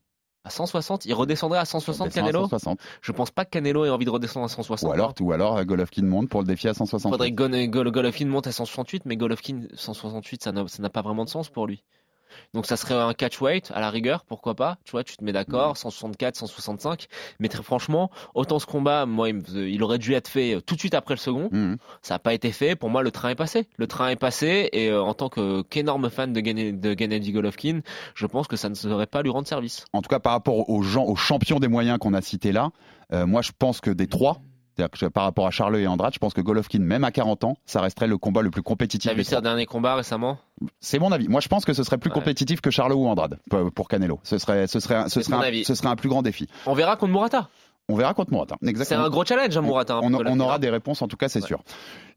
[0.49, 2.81] À 160 Il redescendrait à 160 Descend à Canelo 160.
[3.03, 4.89] Je pense pas que Canelo ait envie de redescendre à 160.
[4.89, 7.13] Ou alors, ou alors Golovkin monte pour le défi à 160.
[7.13, 11.27] Faudrait que Golovkin monte à 168, mais Golovkin 168, ça n'a ça n'a pas vraiment
[11.27, 11.85] de sens pour lui.
[12.55, 15.33] Donc ça serait un catchweight à la rigueur, pourquoi pas Tu vois, tu te mets
[15.33, 17.07] d'accord, 164, 165.
[17.39, 20.81] Mais très franchement, autant ce combat, moi, il, aurait dû être fait euh, tout de
[20.81, 21.49] suite après le second.
[21.53, 21.77] Mhm.
[22.03, 22.77] Ça n'a pas été fait.
[22.77, 23.69] Pour moi, le train est passé.
[23.77, 27.81] Le train est passé, et euh, en tant qu'énorme fan de, Gennady Golovkin,
[28.15, 29.85] je pense que ça ne saurait pas lui rendre service.
[29.93, 32.71] En tout cas, par rapport aux gens, aux champions des moyens qu'on a cités là,
[33.13, 34.39] euh, moi je pense que des trois,
[34.77, 37.45] C'est-à-dire que par rapport à Charles et Andrade, je pense que Golovkin, même à 40
[37.45, 39.11] ans, ça resterait le combat le plus compétitif.
[39.11, 40.39] T'as vu ses derniers combats récemment?
[40.81, 41.29] C'est mon avis.
[41.29, 42.15] Moi, je pense que ce serait plus Ouais.
[42.15, 43.39] compétitif que Charles ou Andrade
[43.75, 44.21] pour Canelo.
[44.23, 45.65] Ce serait, ce serait, un- ce serait, un, avis.
[45.65, 46.49] ce serait un plus grand défi.
[46.67, 47.49] On verra contre Murata.
[47.91, 48.57] On verra contre Morata.
[48.85, 50.01] C'est un gros challenge, hein, Murata.
[50.03, 51.63] on, aura des réponses en tout cas c'est sûr.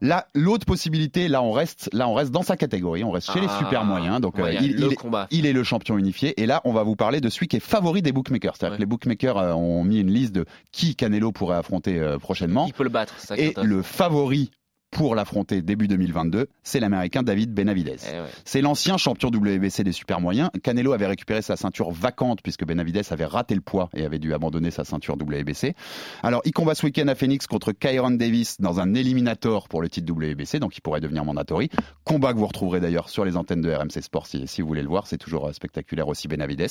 [0.02, 3.40] Là l'autre possibilité là on reste là on reste dans sa catégorie, on reste chez
[3.40, 4.96] les Ah, super moyens donc euh, il, il est,
[5.30, 8.02] il le champion unifié et là on va vous parler de celui qui est favori
[8.02, 8.54] des bookmakers.
[8.54, 8.76] C'est-à-dire Ouais.
[8.76, 12.66] que les bookmakers euh, ont mis une liste de qui Canelo pourrait affronter euh, prochainement
[12.66, 14.50] Qui peut le battre ça et le favori
[14.92, 17.96] pour l'affronter début 2022, c'est l'américain David Benavidez.
[18.06, 18.26] Eh ouais.
[18.44, 20.50] C'est l'ancien champion WBC des super moyens.
[20.62, 24.34] Canelo avait récupéré sa ceinture vacante puisque Benavidez avait raté le poids et avait dû
[24.34, 25.74] abandonner sa ceinture WBC.
[26.22, 29.88] Alors, il combat ce week-end à Phoenix contre Kyron Davis dans un éliminator pour le
[29.88, 31.70] titre WBC, donc il pourrait devenir mandatory.
[32.04, 34.82] Combat que vous retrouverez d'ailleurs sur les antennes de RMC Sport si, si vous voulez
[34.82, 35.06] le voir.
[35.06, 36.66] C'est toujours euh, spectaculaire aussi Benavidez.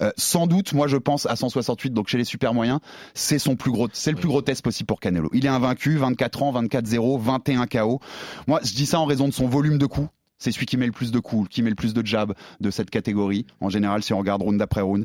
[0.00, 2.78] Euh, sans doute, moi je pense à 168, donc chez les super moyens,
[3.14, 5.30] c'est son plus gros, c'est le plus gros test possible pour Canelo.
[5.32, 8.00] Il est invaincu, 24 ans, 24-0, 21 KO.
[8.46, 10.08] Moi, je dis ça en raison de son volume de coups.
[10.38, 12.70] C'est celui qui met le plus de coups, qui met le plus de jabs de
[12.70, 13.46] cette catégorie.
[13.60, 15.04] En général, si on regarde round après round.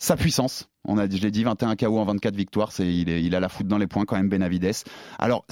[0.00, 3.48] Sa puissance, on a, je l'ai dit, 21 KO en 24 victoires, il, a la
[3.48, 4.84] foot dans les points quand même, Benavides.
[5.18, 5.44] Alors,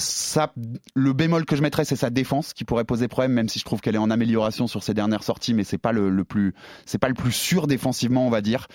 [0.95, 3.65] le bémol que je mettrais, c'est sa défense qui pourrait poser problème, même si je
[3.65, 7.15] trouve qu'elle est en amélioration sur ses dernières sorties, mais c'est pas le, pas le
[7.15, 8.69] plus sûr défensivement, on va dire.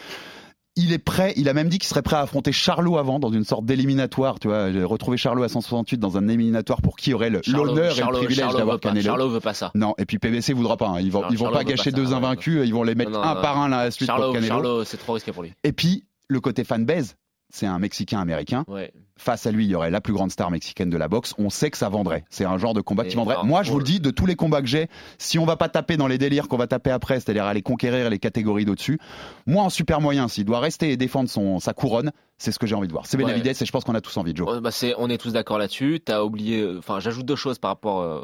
[0.78, 3.30] Il est prêt, il a même dit qu'il serait prêt à affronter Charlot avant dans
[3.30, 4.72] une sorte d'éliminatoire, tu vois.
[4.72, 8.54] J'ai retrouvé Charlot à 168 dans un éliminatoire pour qui aurait l'honneur et le privilège
[8.54, 8.80] d'avoir.
[8.80, 9.02] Canelo.
[9.02, 9.72] Charlot veut pas ça.
[9.76, 10.88] Non, et puis PBC voudra pas.
[10.88, 11.02] hein.
[11.02, 12.62] Ils vont, Non, ils vont pas gâcher pas deux invaincus.
[12.66, 14.48] Ils vont les mettre Non, non, un par un là, à la suite pour Canelo.
[14.48, 15.52] Charlot, c'est trop risqué pour lui.
[15.66, 17.18] Et puis le côté fanbase,
[17.52, 18.64] c'est un Mexicain américain.
[18.68, 18.94] Ouais.
[19.18, 21.36] Face à lui, il y aurait la plus grande star mexicaine de la boxe.
[21.38, 22.26] On sait que ça vendrait.
[22.30, 23.36] C'est un genre de combat qui vendrait.
[23.44, 24.88] Moi, je vous le dis, de tous les combats que j'ai,
[25.20, 28.10] si on va pas taper dans les délires qu'on va taper après, c'est-à-dire aller conquérir
[28.10, 29.00] les catégories d'au-dessus,
[29.46, 32.66] moi en super moyen, s'il doit rester et défendre son, sa couronne, c'est ce que
[32.66, 33.06] j'ai envie de voir.
[33.06, 33.26] C'est Ouais.
[33.26, 34.48] Benavidez et je pense qu'on a tous envie de jouer.
[34.50, 36.00] Oh, bah, on est tous d'accord là-dessus.
[36.04, 36.68] T'as oublié.
[36.80, 38.20] Enfin, j'ajoute deux choses par rapport euh,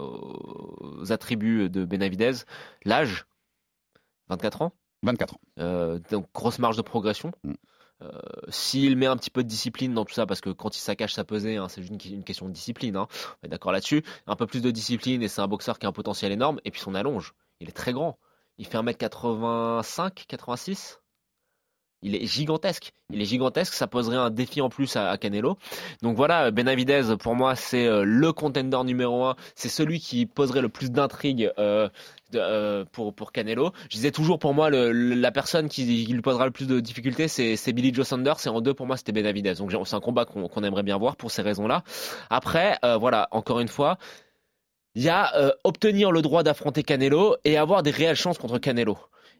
[1.01, 2.31] aux attributs de Benavidez.
[2.85, 3.25] L'âge,
[4.29, 4.71] 24 ans?
[5.03, 5.39] 24 ans.
[5.59, 7.31] Euh, donc grosse marge de progression?
[7.43, 7.53] Mm.
[8.01, 10.79] Euh, S'il met un petit peu de discipline dans tout ça, parce que quand il
[10.79, 12.95] saccage sa pesée, hein, c'est juste une, question de discipline.
[12.95, 13.07] Hein,
[13.41, 14.03] on est d'accord là-dessus.
[14.27, 16.60] Un peu plus de discipline et c'est un boxeur qui a un potentiel énorme.
[16.65, 18.19] Et puis son allonge, il est très grand.
[18.57, 20.99] Il fait 1m85, 86.
[22.01, 22.93] Il est gigantesque.
[23.12, 23.73] Il est gigantesque.
[23.73, 25.57] Ça poserait un défi en plus à, Canelo.
[26.01, 29.36] Donc voilà, Benavidez, pour moi, c'est euh, le contender numéro un.
[29.55, 31.89] C'est celui qui poserait le plus d'intrigue euh,
[32.36, 33.71] euh, pour, pour Canelo.
[33.83, 37.73] Je disais toujours, pour moi, la personne qui, lui posera le plus de difficultés, c'est
[37.73, 38.45] Billy Joe Sanders.
[38.45, 39.55] Et en deux, pour moi, c'était Benavidez.
[39.55, 41.83] Donc c'est un combat qu'on aimerait bien voir pour ces raisons-là.
[42.29, 43.97] Après, euh, voilà, encore une fois,
[44.95, 48.57] il y a euh, obtenir le droit d'affronter Canelo et avoir des réelles chances contre
[48.57, 48.97] Canelo.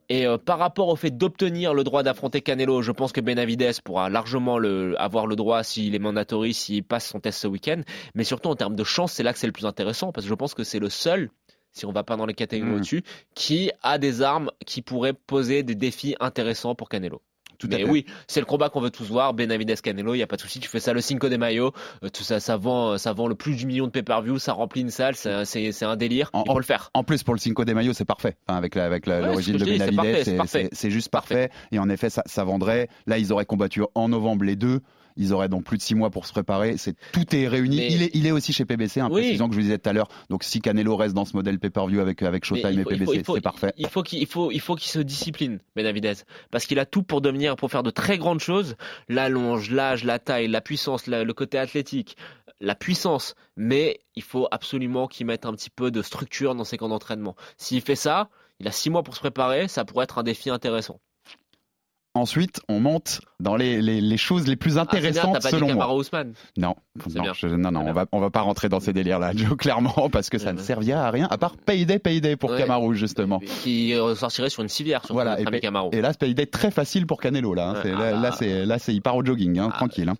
[0.10, 3.72] Et euh, par rapport au fait d'obtenir le droit d'affronter Canelo, je pense que Benavidez
[3.84, 7.82] pourra largement le, avoir le droit s'il est mandatory, s'il passe son test ce week-end.
[8.15, 10.30] Mais surtout en termes de chance, c'est là que c'est le plus intéressant parce que
[10.30, 11.30] je pense que c'est le seul,
[11.74, 12.76] si on va pas dans les catégories Mm.
[12.76, 13.04] au-dessus,
[13.36, 17.22] qui a des armes qui pourraient poser des défis intéressants pour Canelo.
[17.58, 19.34] Tout Mais oui, c'est le combat qu'on veut tous voir.
[19.34, 20.60] Benavidez Canelo, il y a pas de souci.
[20.60, 21.72] Tu fais ça le Cinco de Mayo,
[22.04, 24.82] euh, tout ça, ça vend, ça vend le plus du million de pay-per-view, ça remplit
[24.82, 26.30] une salle, c'est un délire.
[26.34, 26.91] Il faut le faire.
[26.93, 28.36] En plus, pour le Cinco de Mayo, c'est parfait.
[28.48, 31.50] Enfin, avec la- avec la- Ouais, l'origine de dis, c'est Benavidez, parfait, juste parfait.
[31.72, 32.89] Et en effet, ça, ça vendrait.
[33.08, 34.82] Là, ils auraient combattu en novembre les deux.
[35.17, 36.77] Ils auraient donc plus de six mois pour se préparer.
[36.77, 37.77] C'est tout est réuni.
[37.77, 39.21] Mais- Il est il est aussi chez PBC, un Oui.
[39.21, 40.08] précisant que je vous disais tout à l'heure.
[40.30, 43.73] Donc si Canelo reste dans ce modèle pay-per-view avec avec Showtime et PBC, c'est parfait.
[43.77, 46.13] Il faut qu'il il faut, il faut qu'il se discipline, Benavidez,
[46.51, 48.75] parce qu'il a tout pour devenir, pour faire de très grandes choses.
[49.10, 52.17] L'allonge, l'âge, la taille, la puissance, la- le côté athlétique,
[52.60, 53.36] la puissance.
[53.56, 57.36] Mais il faut absolument qu'il mette un petit peu de structure dans ses camps d'entraînement.
[57.58, 59.67] S'il fait ça, il a six mois pour se préparer.
[59.67, 60.99] Ça pourrait être un défi intéressant.
[62.17, 65.47] Ensuite, on monte dans les, les, les choses les plus Ah, bien, intéressantes pas dit
[65.49, 65.86] selon moi.
[66.58, 66.75] Non,
[67.15, 70.30] non, je- non, on va, on va pas rentrer dans ces délires-là, Joe, clairement, parce
[70.30, 72.58] que ça ne servira à rien, à part Payday, Payday pour Ouais.
[72.58, 73.39] Kamaru, justement.
[73.63, 75.89] Qui ressortirait sur une civière, sur Voilà, et, pay- Kamaru.
[75.93, 77.69] et là, Payday très facile pour Canelo, là.
[77.69, 77.73] hein.
[77.84, 78.12] Ah là, bah.
[78.19, 80.10] là, c'est, là, c'est, il part au jogging, hein, Ah, tranquille.
[80.10, 80.15] hein.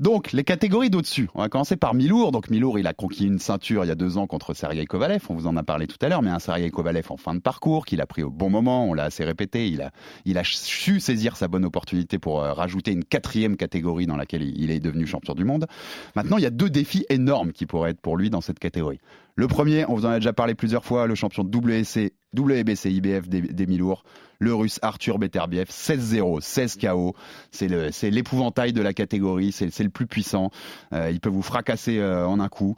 [0.00, 1.28] Donc, les catégories d'au-dessus.
[1.34, 2.32] On va commencer par Milour.
[2.32, 5.20] Donc, Milour, il a conquis une ceinture il y a deux ans contre Sergei Kovalev.
[5.28, 7.40] On vous en a parlé tout à l'heure, mais un Sergei Kovalev en fin de
[7.40, 8.88] parcours, qu'il a pris au bon moment.
[8.88, 9.68] On l'a assez répété.
[9.68, 9.90] Il a,
[10.24, 14.42] il a su saisir sa bonne opportunité pour euh, rajouter une quatrième catégorie dans laquelle
[14.42, 15.66] il, est devenu champion du monde.
[16.16, 19.00] Maintenant, il y a deux défis énormes qui pourraient être pour lui dans cette catégorie.
[19.36, 23.28] Le premier, on vous en a déjà parlé plusieurs fois, le champion WC, WBC IBF
[23.28, 24.04] des, mi-lourds,
[24.38, 27.14] le russe Arthur Beterbiev, 16-0, 16 KO.
[27.50, 30.50] C'est l'épouvantail de la catégorie, c'est le plus puissant.
[30.92, 32.76] Euh, il peut vous fracasser euh, en un coup.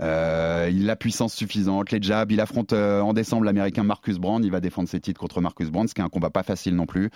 [0.00, 2.32] Euh, il a puissance suffisante, les jabs.
[2.32, 4.44] Il affronte en décembre l'américain Marcus Brand.
[4.44, 6.74] Il va défendre ses titres contre Marcus Brand, ce qui est un combat pas facile
[6.74, 7.10] non plus.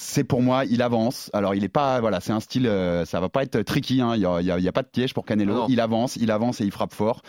[0.00, 1.28] C'est pour moi, il avance.
[1.32, 4.00] Alors, il est pas, voilà, c'est un style, euh, ça va pas être tricky.
[4.00, 4.14] hein.
[4.14, 5.52] Il y, a, pas de piège pour Canelo.
[5.54, 5.66] Non.
[5.68, 7.22] Il avance, il avance et il frappe fort.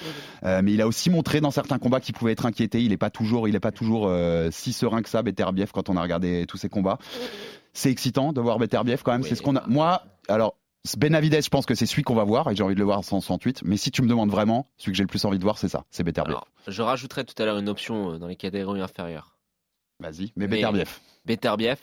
[0.44, 2.84] Euh, mais il a aussi montré dans certains combats qu'il pouvait être inquiété.
[2.84, 5.90] Il est pas toujours, il est pas toujours euh, si serein que ça, Beterbiev, quand
[5.90, 7.00] on a regardé tous ses combats.
[7.74, 9.22] C'est excitant de voir Beterbiev quand même.
[9.22, 9.30] Oui.
[9.30, 9.64] C'est ce qu'on a.
[9.68, 10.56] Moi, alors.
[10.98, 13.00] Benavidez, je pense que c'est celui qu'on va voir et j'ai envie de le voir
[13.00, 13.64] en 168.
[13.66, 15.68] Mais si tu me demandes vraiment, celui que j'ai le plus envie de voir, c'est
[15.68, 16.36] ça, c'est Beterbiev.
[16.36, 19.36] Alors, je rajouterai tout à l'heure une option euh, dans les catégories inférieures.
[20.00, 20.90] Vas-y, mais, mais- Beterbiev.
[21.26, 21.78] Beterbiev,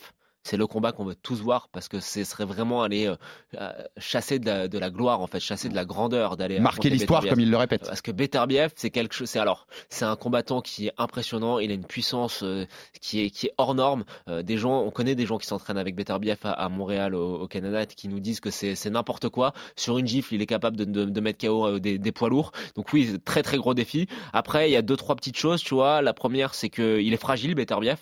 [0.46, 3.16] c'est le combat qu'on veut tous voir parce que ce serait vraiment aller euh,
[3.60, 6.88] euh, chasser de la, de la gloire en fait, chasser de la grandeur, d'aller Marquer
[6.90, 7.84] l'histoire comme il le répète.
[7.84, 9.28] Parce que Beterbiev, c'est quelque chose.
[9.28, 11.58] C'est alors, c'est un combattant qui est impressionnant.
[11.58, 12.64] Il a une puissance euh,
[13.00, 14.04] qui est qui est hors norme.
[14.28, 17.40] Euh, des gens, on connaît des gens qui s'entraînent avec Beterbiev à, à Montréal, au,
[17.40, 19.52] au Canada, qui nous disent que c'est c'est n'importe quoi.
[19.74, 22.28] Sur une gifle, il est capable de, de, de mettre KO euh, des, des poids
[22.28, 22.52] lourds.
[22.76, 24.06] Donc oui, très très gros défi.
[24.32, 26.02] Après, il y a deux trois petites choses, tu vois.
[26.02, 27.98] La première, c'est que il est fragile, Beterbiev.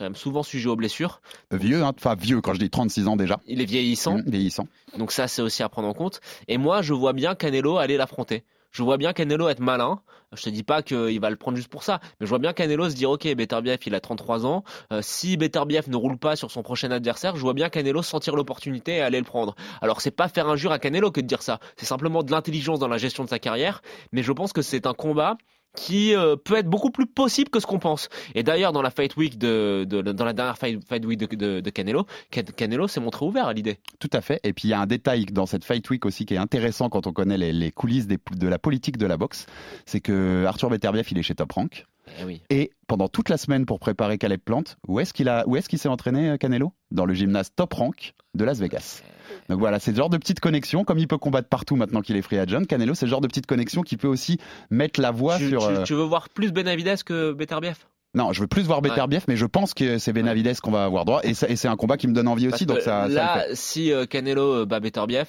[0.00, 1.20] Quand même souvent sujet aux blessures.
[1.50, 3.38] Vieux, hein, enfin vieux quand je dis 36 ans déjà.
[3.46, 4.16] Il est vieillissant.
[4.16, 4.66] Mmh, vieillissant.
[4.96, 6.22] Donc ça, c'est aussi à prendre en compte.
[6.48, 8.42] Et moi, je vois bien Canelo aller l'affronter.
[8.70, 10.00] Je vois bien Canelo être malin.
[10.32, 12.54] Je te dis pas qu'il va le prendre juste pour ça, mais je vois bien
[12.54, 14.64] Canelo se dire ok, Beterbiev, il a 33 ans.
[14.90, 18.36] Euh, si Beterbiev ne roule pas sur son prochain adversaire, je vois bien Canelo sentir
[18.36, 19.54] l'opportunité et aller le prendre.
[19.82, 21.60] Alors c'est pas faire injure à Canelo que de dire ça.
[21.76, 23.82] C'est simplement de l'intelligence dans la gestion de sa carrière.
[24.12, 25.36] Mais je pense que c'est un combat
[25.76, 28.08] qui euh, peut être beaucoup plus possible que ce qu'on pense.
[28.34, 32.42] Et d'ailleurs, dans la Fight Week de, dans la dernière Fight, Week de, Canelo, Can-
[32.56, 33.78] Canelo s'est montré ouvert à l'idée.
[33.98, 34.40] Tout à fait.
[34.44, 36.88] Et puis il y a un détail dans cette Fight Week aussi qui est intéressant
[36.88, 39.46] quand on connaît les, coulisses de la politique de la boxe,
[39.86, 41.86] c'est que Arthur Beterbiev il est chez Top Rank
[42.20, 42.42] Eh oui.
[42.50, 45.68] et pendant toute la semaine pour préparer Caleb Plant, où est-ce qu'il a, où est-ce
[45.68, 46.72] qu'il s'est entraîné euh, Canelo?
[46.90, 49.02] Dans le gymnase Top Rank de Las Vegas.
[49.48, 52.16] Donc voilà, c'est le genre de petite connexion, comme il peut combattre partout maintenant qu'il
[52.16, 54.38] est free agent, Canelo, c'est le genre de petite connexion qui peut aussi
[54.70, 55.66] mettre la voix tu, sur.
[55.66, 57.76] tu- euh, tu veux voir plus Benavidez que Beterbiev?
[58.14, 61.04] Non, je veux plus voir Beterbiev, mais je pense que c'est Benavidez qu'on va avoir
[61.04, 64.04] droit, et, c'est un combat qui me donne envie aussi, donc ça, là, si euh,
[64.04, 65.28] Canelo euh, bat Beterbiev,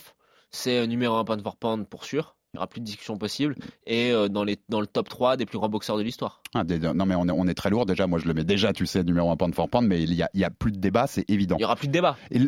[0.49, 2.35] c'est euh, numéro 1 pound for pound pour sûr.
[2.53, 3.55] Il n'y aura plus de discussion possible.
[3.87, 6.41] Et euh, dans, les, dans le top 3 des plus grands boxeurs de l'histoire.
[6.53, 8.73] Ah, non mais on est, on est très lourd déjà, moi je le mets déjà,
[8.73, 11.07] tu sais, numéro 1 pound for pound, mais il y a, a plus de débat,
[11.07, 11.55] c'est évident.
[11.55, 12.17] Il n'y aura plus de débat.
[12.29, 12.41] Et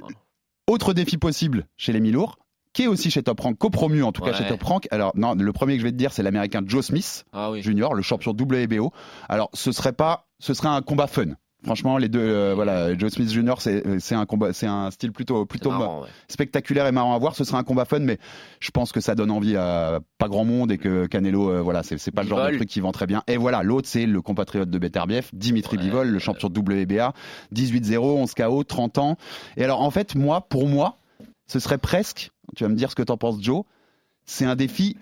[0.67, 2.37] autre défi possible chez les mi-lourds,
[2.73, 4.87] qui est aussi chez Top Rank, copromu en tout cas chez Top Rank.
[4.91, 7.61] Alors non, le premier que je vais te dire, c'est l'américain Joe Smith Ah oui.
[7.61, 8.91] Junior, le champion WBO.
[9.29, 11.35] Alors ce serait pas, ce serait un combat fun.
[11.63, 15.45] Franchement, les deux, euh, voilà, Joe Smith Junior, c'est un combat, c'est un style plutôt
[15.45, 16.09] plutôt marrant, ouais.
[16.27, 17.35] spectaculaire et marrant à voir.
[17.35, 18.17] Ce serait un combat fun, mais
[18.59, 21.81] je pense que ça donne envie à pas grand monde et que Canelo, euh, voilà,
[21.83, 23.23] c'est pas le genre de truc qui vend très bien.
[23.27, 27.13] Et voilà, l'autre c'est le compatriote de Beterbiev, Dimitri Ouais, Bivol, le champion de WBA,
[27.53, 29.17] 18-0, 11 KO, 30 ans.
[29.55, 30.97] Et alors en fait, moi, pour moi,
[31.47, 33.63] ce serait presque, tu vas me dire ce que t'en penses, Joe,
[34.25, 34.97] c'est un défi.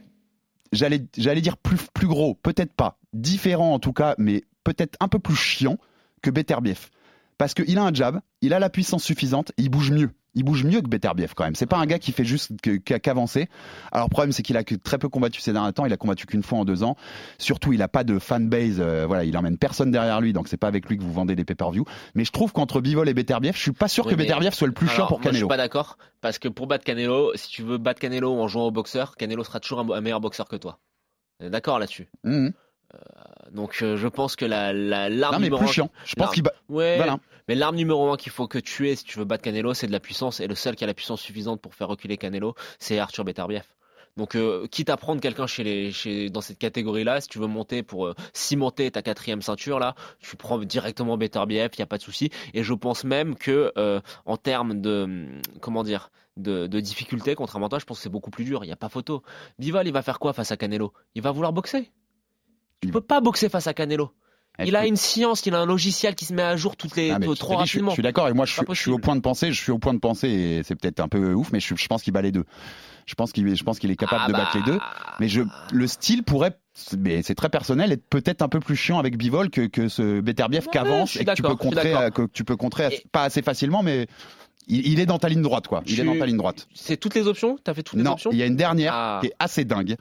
[0.71, 5.07] J'allais, j'allais dire plus, plus gros, peut-être pas, différent en tout cas, mais peut-être un
[5.07, 5.77] peu plus chiant
[6.21, 6.89] que Beterbiev.
[7.37, 10.11] Parce qu'il a un jab, il a la puissance suffisante, il bouge mieux.
[10.33, 11.55] Il bouge mieux que Beterbiev quand même.
[11.55, 12.51] C'est pas un gars qui fait juste
[12.85, 13.49] qu'avancer.
[13.91, 15.85] Alors le problème c'est qu'il a très peu combattu ces derniers temps.
[15.85, 16.95] Il a combattu qu'une fois en deux ans.
[17.37, 18.79] Surtout il a pas de fanbase.
[18.79, 21.35] euh, voilà, il emmène personne derrière lui, donc c'est pas avec lui que vous vendez
[21.35, 21.83] des pay-per-view.
[22.15, 24.67] Mais je trouve qu'entre Bivol et Beterbiev, je suis pas sûr Oui, que Beterbiev soit
[24.67, 25.47] le plus chiant pour moi, Je Canelo.
[25.47, 25.97] suis pas d'accord.
[26.21, 29.43] Parce que pour battre Canelo, si tu veux battre Canelo en jouant au boxeur, Canelo
[29.43, 30.79] sera toujours un, meilleur boxeur que toi.
[31.41, 32.07] D'accord là-dessus.
[32.23, 32.53] Mhm.
[33.51, 35.89] Donc euh, je pense que la la- l'arme Non mais numéro plus un- chiant.
[36.05, 36.53] Je pense qu'il bat.
[36.69, 36.97] Ouais.
[36.97, 37.17] Voilà.
[37.47, 39.87] Mais l'arme numéro un qu'il faut que tu aies si tu veux battre Canelo, c'est
[39.87, 40.39] de la puissance.
[40.39, 43.63] Et le seul qui a la puissance suffisante pour faire reculer Canelo, c'est Arthur Beterbiev.
[44.17, 47.47] Donc, euh, quitte à prendre quelqu'un chez les, chez, dans cette catégorie-là, si tu veux
[47.47, 51.87] monter pour euh, cimenter ta quatrième ceinture, là, tu prends directement Beterbiev, il n'y a
[51.87, 52.29] pas de souci.
[52.53, 57.35] Et je pense même que, euh, en termes de, hum, comment dire, de, de difficulté,
[57.35, 58.65] contrairement à toi, je pense que c'est beaucoup plus dur.
[58.65, 59.23] Il n'y a pas photo.
[59.59, 60.91] Bival, il va faire quoi face à Canelo?
[61.15, 61.89] Il va vouloir boxer.
[62.81, 64.11] Tu Il- peux pas boxer face à Canelo.
[64.63, 67.09] Il a une science, il a un logiciel qui se met à jour toutes les
[67.09, 67.89] Ah, mais je suis- rapidement.
[67.91, 69.59] Je suis d'accord et moi je suis, pas je suis au point de penser, je
[69.59, 72.03] suis au point de penser et c'est peut-être un peu ouf, mais je, je pense
[72.03, 72.43] qu'il bat les deux.
[73.07, 74.79] Je pense qu'il, je pense qu'il est capable Ah de bah, battre les deux.
[75.19, 75.41] Mais je,
[75.71, 76.59] le style pourrait,
[76.99, 80.19] mais c'est très personnel, être peut-être un peu plus chiant avec Bivol que, que ce
[80.21, 83.81] Beterbiev qu'avance et que tu peux contrer, que tu peux contrer Et- pas assez facilement,
[83.81, 84.07] mais
[84.67, 85.81] il, est dans ta ligne droite quoi.
[85.87, 86.67] Il Je est dans ta ligne droite.
[86.75, 87.57] C'est toutes les options?
[87.63, 88.31] T'as fait toutes les Non, options?
[88.31, 89.17] il y a une dernière Ah.
[89.21, 89.95] qui est assez dingue,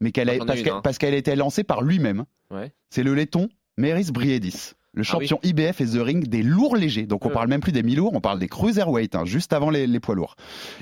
[0.00, 1.16] mais qu'elle a, ai parce qu'elle hein.
[1.16, 2.24] a été lancée par lui-même.
[2.50, 2.72] Ouais.
[2.90, 7.06] C'est le laiton Meris Briedis, le Ah champion IBF et The Ring des lourds légers.
[7.06, 7.34] Donc on Ouais.
[7.34, 10.14] parle même plus des mi-lourds, on parle des cruiserweight, hein, juste avant les, les poids
[10.14, 10.36] lourds.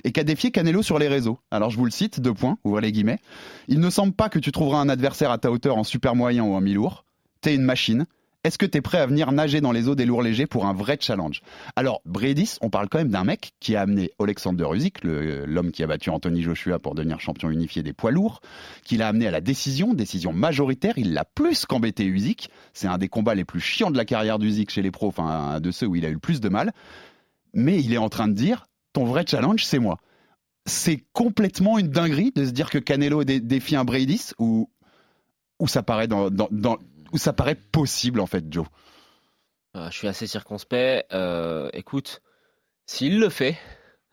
[0.05, 1.39] Et qui a défié Canelo sur les réseaux.
[1.51, 3.19] Alors je vous le cite, deux points, ouvrez les guillemets.
[3.69, 6.45] Il ne semble pas que tu trouveras un adversaire à ta hauteur en super moyen
[6.45, 7.05] ou en mi-lourd.
[7.41, 8.07] T'es une machine.
[8.47, 10.73] Est-ce que t'es prêt à venir nager dans les eaux des lourds légers pour un
[10.73, 11.43] vrai challenge?
[11.75, 15.83] Alors, Briedis, on parle quand même d'un mec qui a amené Alexander Usyk, l'homme qui
[15.83, 18.41] a battu Anthony Joshua pour devenir champion unifié des poids lourds,
[18.85, 20.97] qui l'a amené à la décision, décision majoritaire.
[20.97, 22.49] Il l'a plus qu'embêté Usyk.
[22.73, 25.59] C'est un des combats les plus chiants de la carrière d'Usyk chez les pros, enfin,
[25.59, 26.71] de ceux où il a eu le plus de mal.
[27.53, 29.99] mais il est en train de dire ton vrai challenge, c'est moi.
[30.67, 34.69] C'est complètement une dinguerie de se dire que Canelo dé- défie un Bradis ou,
[35.67, 36.31] ça paraît dans-
[37.13, 38.67] ou ça paraît possible en fait, Joe.
[39.77, 41.07] Euh, je suis assez circonspect.
[41.13, 42.23] Euh, écoute,
[42.87, 43.57] s'il le fait,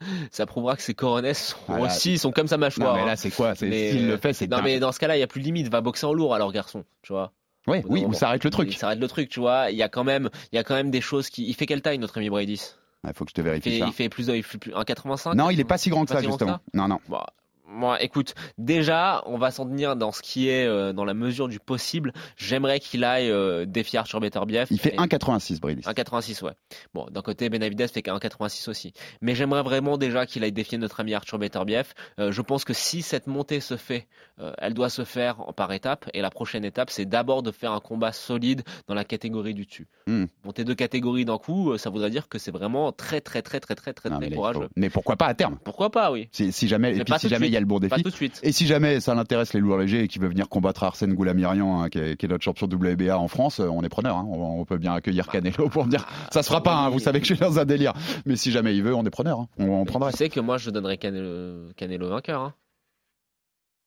[0.31, 1.85] ça prouvera que ses coronets sont Voilà.
[1.85, 2.89] aussi, sont comme sa mâchoire.
[2.89, 3.07] Non, mais hein.
[3.07, 3.55] là, c'est quoi?
[3.55, 4.65] S'il euh, le fait, c'est Non, dingue.
[4.65, 5.69] mais dans ce cas-là, il n'y a plus de limite.
[5.69, 6.83] Va boxer en lourd alors, garçon.
[7.01, 7.31] Tu vois.
[7.65, 8.13] Ouais, oui, où moment.
[8.13, 8.69] s'arrête le truc.
[8.71, 9.71] Il s'arrête le truc, tu vois.
[9.71, 11.47] Il y a quand même, il y a quand même des choses qui.
[11.47, 12.61] Il fait quelle taille, notre ami Brady?
[13.05, 13.85] Il faut que je te il vérifie fait, ça.
[13.87, 16.11] il fait plus de, il fait plus 1,85 Non, il est pas si grand que
[16.11, 16.59] ça, que justement.
[16.73, 16.99] Non, non.
[17.07, 17.19] Bon,
[17.65, 21.47] moi, écoute, déjà, on va s'en tenir dans ce qui est euh, dans la mesure
[21.47, 22.13] du possible.
[22.37, 24.67] J'aimerais qu'il aille euh, défier Arthur Beterbiev.
[24.69, 25.81] Il fait Et- 1,86, Brady.
[25.81, 26.51] 1,86, ouais.
[26.93, 28.93] Bon, d'un côté, Benavides fait qu'un 1,86 aussi.
[29.21, 31.93] Mais j'aimerais vraiment déjà qu'il aille défier notre ami Arthur Beterbiev.
[32.19, 34.07] Euh, je pense que si cette montée se fait,
[34.39, 36.09] euh, elle doit se faire par étapes.
[36.13, 39.65] Et la prochaine étape, c'est d'abord de faire un combat solide dans la catégorie du
[39.65, 39.87] dessus.
[40.07, 40.25] Hmm.
[40.43, 43.59] Monter deux catégories d'un coup, euh, ça voudrait dire que c'est vraiment très, très, très,
[43.59, 44.59] très, très, très, Non, très mais, là, courageux.
[44.61, 45.57] faut- mais pourquoi pas à terme?
[45.63, 46.27] Pourquoi pas, oui.
[46.31, 48.03] si, si jamais, Mais et puis si jamais il y a le bon Pas défi.
[48.03, 48.39] tout de suite.
[48.43, 51.81] Et si jamais ça l'intéresse les lourds légers et qui veut venir combattre Arsène Goulamirian,
[51.81, 54.17] hein, qui, est, qui est notre champion WBA en France, euh, on est preneur.
[54.17, 54.25] hein.
[54.29, 56.75] On, on peut bien accueillir Canelo pour dire ça se fera pas.
[56.75, 57.93] hein, vous savez que je suis dans un délire.
[58.25, 59.47] Mais si jamais il veut, on est preneur.
[59.57, 60.11] On, on prendrait.
[60.11, 62.53] Tu sais que moi, je donnerais Canelo, Canelo vainqueur.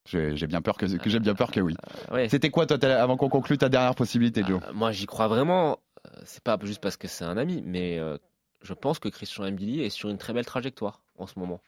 [0.08, 1.74] J'ai bien peur que, que j'ai bien peur que oui.
[2.10, 2.28] Euh, ouais.
[2.28, 5.78] C'était quoi toi avant qu'on conclue ta dernière possibilité, Joe Euh, moi, j'y crois vraiment.
[6.06, 8.16] Euh, C'est pas juste parce que c'est un ami, mais euh,
[8.62, 11.60] je pense que Christian Mbili est sur une très belle trajectoire en ce moment.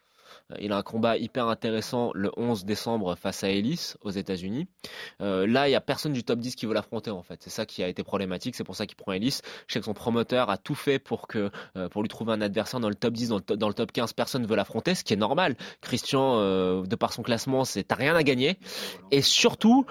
[0.52, 4.66] Euh, Il a un combat hyper intéressant le 11 décembre face à Ellis aux États-Unis.
[5.20, 7.40] Euh, là, il y a personne du top 10 qui veut l'affronter en fait.
[7.42, 8.54] C'est ça qui a été problématique.
[8.54, 9.40] C'est pour ça qu'il prend Ellis.
[9.66, 12.40] Je sais que son promoteur a tout fait pour que euh, pour lui trouver un
[12.40, 14.12] adversaire dans le top 10, dans le, top 15.
[14.12, 15.56] Personne veut l'affronter, ce qui est normal.
[15.80, 16.38] Christian,
[16.82, 18.58] de par son classement, c'est t'as rien à gagner.
[19.10, 19.86] Et surtout,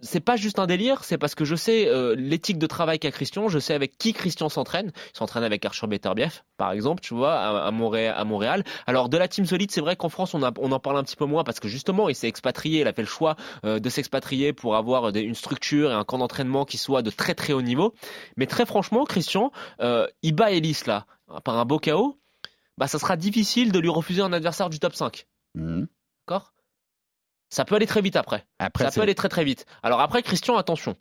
[0.00, 3.48] c'est pas juste un délire, c'est parce que je sais l'éthique de travail qu'a Christian,
[3.48, 4.92] je sais avec qui Christian s'entraîne.
[5.14, 8.64] Il s'entraîne avec Arthur Beterbiev, par exemple, tu vois, à, à Montréal, à Montréal.
[8.86, 11.04] Alors de la team solide, c'est vrai qu'en France, on, a- on en parle un
[11.04, 13.78] petit peu moins parce que justement, il s'est expatrié, il a fait le choix euh,
[13.78, 17.34] de s'expatrier pour avoir des- une structure et un camp d'entraînement qui soit de très
[17.34, 17.94] très haut niveau.
[18.36, 21.06] Mais très franchement, Christian, euh, il bat Ellis là,
[21.44, 22.18] par un beau KO,
[22.76, 25.26] bah ça sera difficile de lui refuser un adversaire du top 5.
[25.54, 25.88] Mhm.
[26.26, 26.52] D'accord?
[27.50, 28.44] Ça peut aller très vite après.
[28.58, 29.64] Après, ça peut aller très très vite.
[29.82, 30.96] Alors après, Christian, attention.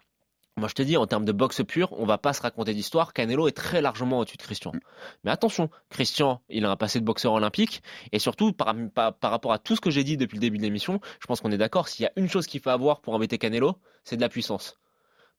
[0.57, 3.13] Moi, je te dis, en termes de boxe pure, on va pas se raconter d'histoire.
[3.13, 4.71] Canelo est très largement au-dessus de Christian.
[4.73, 4.79] Mm.
[5.23, 7.83] Mais attention, Christian, il a un passé de boxeur olympique.
[8.11, 10.57] Et surtout, par, par, par rapport à tout ce que j'ai dit depuis le début
[10.57, 11.87] de l'émission, je pense qu'on est d'accord.
[11.87, 14.79] S'il y a une chose qu'il faut avoir pour embêter Canelo, c'est de la puissance.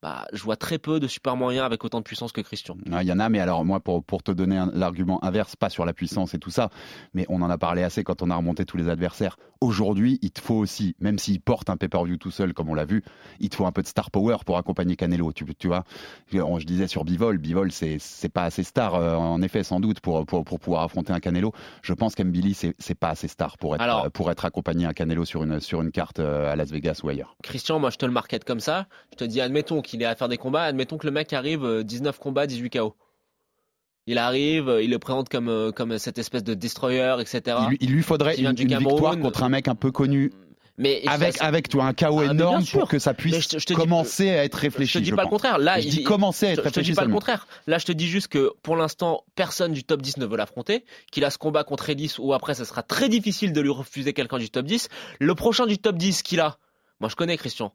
[0.01, 2.77] Bah, je vois très peu de super moyens avec autant de puissance que Christian.
[2.93, 5.71] Ah, Il y en a, mais alors moi, pour, pour te donner l'argument inverse, pas
[5.71, 6.71] sur la puissance et tout ça,
[7.15, 9.37] mais on en a parlé assez quand on a remonté tous les adversaires.
[9.61, 12.85] Aujourd'hui, il te faut aussi, même s'il porte un pay-per-view tout seul, comme on l'a
[12.85, 13.03] vu,
[13.41, 15.33] il te faut un peu de star power pour accompagner Canelo.
[15.33, 15.83] Tu, tu vois,
[16.31, 17.99] je, disais sur Bivol, Bivol, c'est
[18.33, 21.53] pas assez star, euh, en effet, sans doute, pour, pour, pour pouvoir affronter un Canelo.
[21.83, 24.93] Je pense qu'Embili, c'est pas assez star pour être, Alors- euh, pour être accompagné un
[24.93, 27.37] Canelo sur une, sur une carte euh, à Las Vegas ou ailleurs.
[27.43, 28.87] Christian, moi, je te le market comme ça.
[29.11, 30.63] Je te dis, admettons qu'il est à faire des combats.
[30.65, 32.95] Admettons que le mec arrive euh, 19 combats, 18 KO.
[34.07, 37.57] Il arrive, euh, il le présente comme, euh, comme cette espèce de destroyer, etc.
[37.65, 40.33] Il, lui- il lui faudrait une, victoire contre un mec un peu connu
[40.79, 43.59] Mais avec, ça- avec vois, un chaos Ah, énorme pour que ça puisse je te-
[43.59, 44.93] je te dis- commencer à être réfléchi.
[44.95, 45.59] Je te dis je pas le contraire.
[45.59, 47.47] Là, je il- dis commencer à être je, je te dis pas le contraire.
[47.67, 50.85] Là, je te dis juste que pour l'instant, personne du top 10 ne veut l'affronter.
[51.13, 54.15] Qu'il a ce combat contre Ellis ou après, ça sera très difficile de lui refuser
[54.15, 54.89] quelqu'un du top 10.
[55.21, 56.57] Le prochain du top 10 qu'il a,
[57.01, 57.75] moi je connais Christian.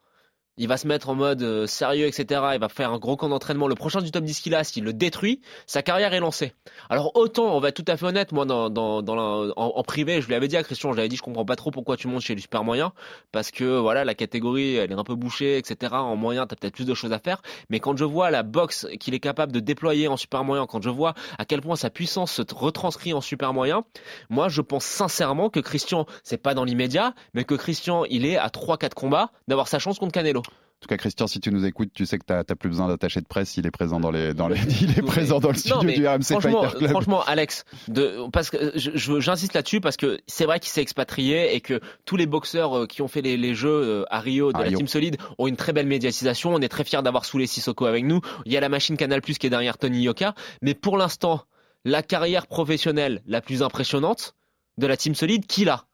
[0.58, 2.42] Il va se mettre en mode euh, sérieux, etc.
[2.54, 3.68] Il va faire un gros camp d'entraînement.
[3.68, 6.54] Le prochain du top 10 qu'il a, s'il le détruit, sa carrière est lancée.
[6.92, 10.22] Alors autant, on va être tout à fait honnête, moi dans, dans, dans en, privé,
[10.22, 11.98] je lui avais dit à Christian, je lui avais dit, je comprends pas trop pourquoi
[11.98, 12.92] tu montes chez les super moyens,
[13.32, 15.94] parce que voilà, la catégorie, elle est un peu bouchée, etc.
[15.96, 17.42] En moyen, t'as peut-être plus de choses à faire.
[17.72, 20.84] Mais quand je vois la boxe qu'il est capable de déployer en super moyen, quand
[20.84, 23.86] je vois à quel point sa puissance se retranscrit en super moyen,
[24.30, 28.38] moi je pense sincèrement que Christian, c'est pas dans l'immédiat, mais que Christian, il est
[28.38, 30.43] à 3-4 combats d'avoir sa chance contre Canelo.
[30.84, 32.90] En tout cas, Christian, si tu nous écoutes, tu sais que tu n'as plus besoin
[32.90, 33.56] d'attaché de presse.
[33.56, 36.06] Il est présent dans les, dans les, il est présent dans le studio non, du
[36.06, 36.90] RMC franchement, Fighter Club.
[36.90, 41.62] franchement, Alex, de, parce que j'insiste là-dessus parce que c'est vrai qu'il s'est expatrié et
[41.62, 44.58] que tous les boxeurs euh, qui ont fait les, les jeux euh, à Rio de
[44.58, 44.80] À la Rio.
[44.80, 46.54] Team Solide ont une très belle médiatisation.
[46.54, 48.20] On est très fiers d'avoir Soulé Sissoko avec nous.
[48.46, 51.46] Il y a la machine Canal Plus qui est derrière Tony Yoka, mais pour l'instant,
[51.86, 54.36] la carrière professionnelle la plus impressionnante
[54.78, 55.86] de la Team Solide, qui l'a?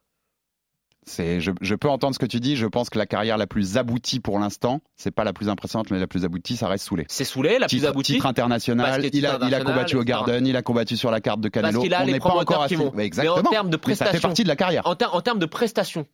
[1.09, 2.55] C'est, je, je peux entendre ce que tu dis.
[2.55, 5.89] Je pense que la carrière la plus aboutie pour l'instant, c'est pas la plus impressionnante,
[5.89, 7.05] mais la plus aboutie, ça reste Soulé.
[7.09, 8.13] C'est Soulé, la plus aboutie.
[8.13, 10.03] titre international, il, a, il a international, combattu au.
[10.03, 11.81] Garden, il a combattu sur la carte de Parce Canelo.
[11.81, 12.91] qu'il a On les n'est pas encore assez- vont.
[12.91, 13.37] Mais Mais exactement.
[13.39, 14.85] en termes de Mais ça fait prestations, partie de la carrière.
[14.85, 16.05] En, ter- en termes de prestations,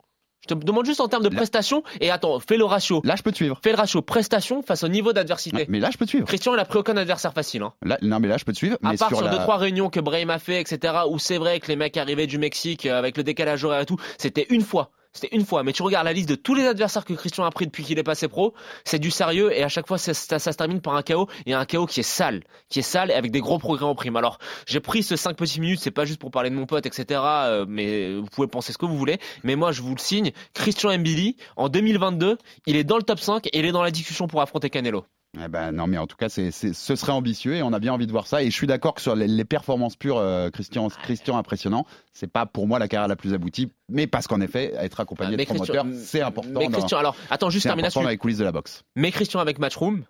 [0.41, 1.83] Je te demande juste en termes de prestations.
[2.01, 3.01] Et attends, fais le ratio.
[3.03, 3.59] Là, je peux te suivre.
[3.63, 5.65] Fais le ratio prestation face au niveau d'adversité.
[5.69, 6.27] Mais là, je peux te suivre.
[6.27, 7.63] Christian, il a pris aucun adversaire facile.
[7.63, 7.73] Hein.
[7.83, 8.77] Là, non, mais là, je peux te suivre.
[8.83, 9.31] À mais part sur, sur la...
[9.31, 10.93] deux trois réunions que Brahim a fait, etc.
[11.09, 13.86] Où c'est vrai que les mecs arrivaient du Mexique euh, avec le décalage horaire et
[13.86, 14.91] tout, c'était une fois.
[15.16, 17.49] C'était une fois, mais tu regardes la liste de tous les adversaires que Christian a
[17.49, 18.53] pris depuis qu'il est passé pro,
[18.84, 21.66] c'est du sérieux et à chaque fois ça, se termine par un KO et un
[21.66, 24.18] KO qui est sale, qui est sale et avec des gros progrès en prime.
[24.18, 26.86] Alors j'ai pris ce 5 petits minutes, c'est pas juste pour parler de mon pote,
[26.86, 27.22] etc.
[27.24, 29.18] euh, mais vous pouvez penser ce que vous voulez.
[29.45, 33.20] Mais moi je vous le signe, Christian Mbili en 2022, il est dans le top
[33.20, 35.05] 5 et il est dans la discussion pour affronter Canelo.
[35.43, 37.93] Eh ben, non, mais en tout cas, c'est, ce serait ambitieux et on a bien
[37.93, 38.41] envie de voir ça.
[38.41, 42.31] Et je suis d'accord que sur les, les performances pures, euh, Christian, Christian impressionnant, c'est
[42.31, 45.43] pas pour moi la carrière la plus aboutie, mais parce qu'en effet, être accompagné Mais
[45.43, 46.59] de promoteurs, Christian- c'est important.
[46.59, 48.83] Mais dans- Christian, alors attends, juste terminer dans les coulisses de la boxe.
[48.95, 50.03] Mais Christian avec Matchroom,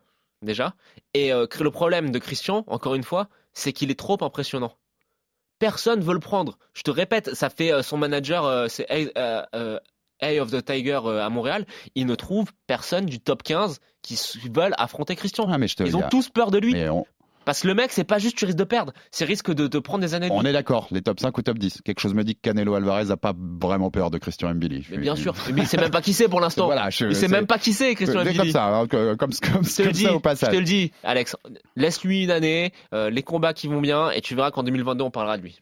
[0.43, 0.75] déjà.
[1.15, 4.73] Et euh, le problème de Christian, encore une fois, c'est qu'il est trop impressionnant.
[5.57, 6.57] Personne veut le prendre.
[6.73, 8.85] Je te répète, ça fait euh, son manager, c'est
[10.25, 11.65] Eye of the Tiger euh, à Montréal.
[11.95, 14.19] Il ne trouve personne du top 15 qui
[14.53, 15.47] veulent affronter Christian.
[15.51, 16.75] Ah, mais je te Ils ont a- tous peur de lui.
[16.89, 17.05] on,
[17.45, 19.77] Parce que le mec, c'est pas juste tu risques de perdre, c'est risque de te
[19.77, 21.81] prendre des années de on est d'accord, les top 5 ou top 10.
[21.83, 24.81] Quelque chose me dit que Canelo Alvarez a pas vraiment peur de Christian Mbili.
[24.83, 25.33] Je Mais bien sûr.
[25.53, 26.65] Mais il sait même pas qui c'est pour l'instant.
[26.65, 28.37] Voilà, je- il sait même pas qui c'est, Christian Mbili.
[28.37, 30.49] comme ça, hein, que- comme, comme, Je te le comme dis, ça au je passage.
[30.51, 31.35] te le dis, Alex.
[31.75, 35.11] Laisse-lui une année, euh, les combats qui vont bien, et tu verras qu'en 2022, on
[35.11, 35.59] parlera de lui.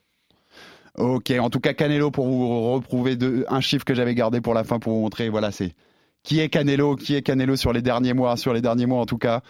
[0.98, 4.54] Ok, en tout cas Canelo pour vous reprouver de, un chiffre que j'avais gardé pour
[4.54, 5.74] la fin pour vous montrer, voilà, c'est
[6.22, 9.06] qui est Canelo, qui est Canelo sur les derniers mois, sur les derniers mois en
[9.06, 9.42] tout cas.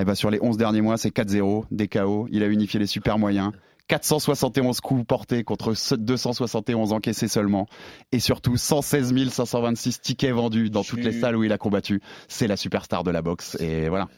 [0.00, 2.86] Eh ben sur les 11 derniers mois, c'est 4-0, des KO, il a unifié les
[2.86, 3.50] super moyens.
[3.88, 7.66] 471 coups portés contre 271 encaissés seulement.
[8.12, 12.00] Et surtout 116 526 tickets vendus dans toutes les salles où il a combattu.
[12.28, 13.56] C'est la superstar de la boxe.
[13.60, 14.08] Et voilà.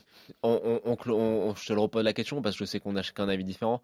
[0.42, 2.80] On, on- on clo- on- je te le repose la question parce que je sais
[2.80, 3.80] qu'on a chacun un avis différent.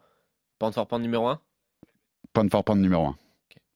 [0.59, 1.39] Pound for pound numéro 1
[2.37, 3.15] Pound for pound numéro 1.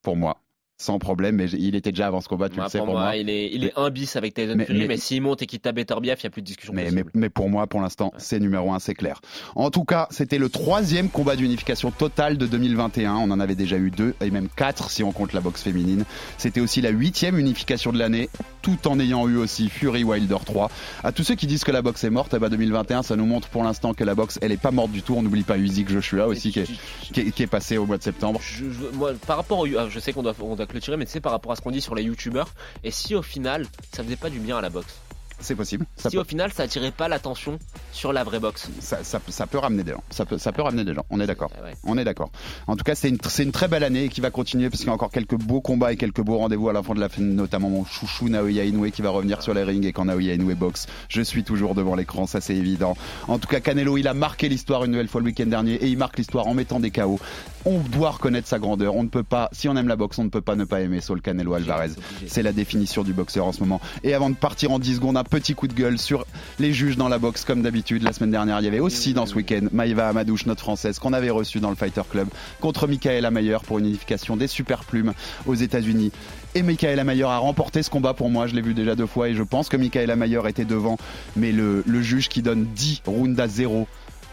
[0.03, 0.39] Pour moi.
[0.81, 3.03] Sans problème, mais il était déjà avant ce combat, tu le sais Pour pour moi,
[3.03, 3.15] moi.
[3.15, 5.45] il est, il est un bis avec Tyson Mais- Fury, mais, mais- s'il monte et
[5.45, 7.81] qu'il tape Beterbiev, il n'y a plus de discussion Mais, mais, mais pour moi, pour
[7.81, 9.21] l'instant, c'est numéro un, c'est clair.
[9.55, 13.13] En tout cas, c'était le troisième combat d'unification totale de 2021.
[13.13, 16.03] On en avait déjà eu deux, et même quatre si on compte la boxe féminine.
[16.39, 18.29] C'était aussi la huitième unification de l'année,
[18.63, 20.71] tout en ayant eu aussi Fury Wilder 3.
[21.03, 23.27] À tous ceux qui disent que la boxe est morte, eh ben 2021, ça nous
[23.27, 25.13] montre pour l'instant que la boxe, elle est pas morte du tout.
[25.15, 26.69] On n'oublie pas Usyk Joshua aussi, qui est,
[27.13, 28.39] qui, est, qui est passé au mois de septembre.
[28.43, 31.05] Je, je- moi, par rapport au, ah, je sais qu'on doit, on doit clôturer, mais
[31.05, 32.49] tu sais, par rapport à ce qu'on dit sur les youtubeurs,
[32.83, 34.99] et si au final, ça faisait pas du bien à la boxe?
[35.41, 35.85] C'est possible.
[35.97, 37.57] Ça Si peut, au final, ça attirait pas l'attention
[37.91, 40.03] sur la vraie boxe ça, ça- ça peut ramener des gens.
[40.09, 41.05] Ça peut, ça peut ramener des gens.
[41.09, 41.51] On est d'accord.
[41.59, 41.73] Ah ouais.
[41.83, 42.31] On est d'accord.
[42.67, 44.93] En tout cas, c'est une, très belle année qui va continuer parce qu'il y a
[44.93, 47.69] encore quelques beaux combats et quelques beaux rendez-vous à la fin de la fin, notamment
[47.69, 50.87] mon chouchou Naoya Inoue qui va revenir sur les rings et quand Naoya Inoue boxe,
[51.09, 52.95] je suis toujours devant l'écran, ça c'est évident.
[53.27, 55.87] En tout cas, Canelo, il a marqué l'histoire une nouvelle fois le week-end dernier et
[55.87, 57.19] il marque l'histoire en mettant des KO.
[57.65, 58.95] On doit reconnaître sa grandeur.
[58.95, 60.81] On ne peut pas, si on aime la boxe, on ne peut pas ne pas
[60.81, 61.91] aimer Saul Canelo Alvarez.
[62.27, 63.79] c'est la définition du boxeur en ce moment.
[64.03, 66.25] Et avant de partir en 10 secondes, petit coup de gueule sur
[66.59, 68.03] les juges dans la boxe comme d'habitude.
[68.03, 71.13] La semaine dernière, il y avait aussi dans ce week-end Maïva Amadouche, notre française, qu'on
[71.13, 72.27] avait reçue dans le Fighter Club
[72.59, 75.13] contre Michaela Mayer pour une unification des super plumes
[75.45, 76.11] aux États-Unis.
[76.53, 78.45] Et Michaela Mayer a remporté ce combat pour moi.
[78.45, 80.97] Je l'ai vu déjà deux fois et je pense que Michaela Mayer était devant.
[81.37, 83.87] Mais le, le juge qui donne 10 rounds à 0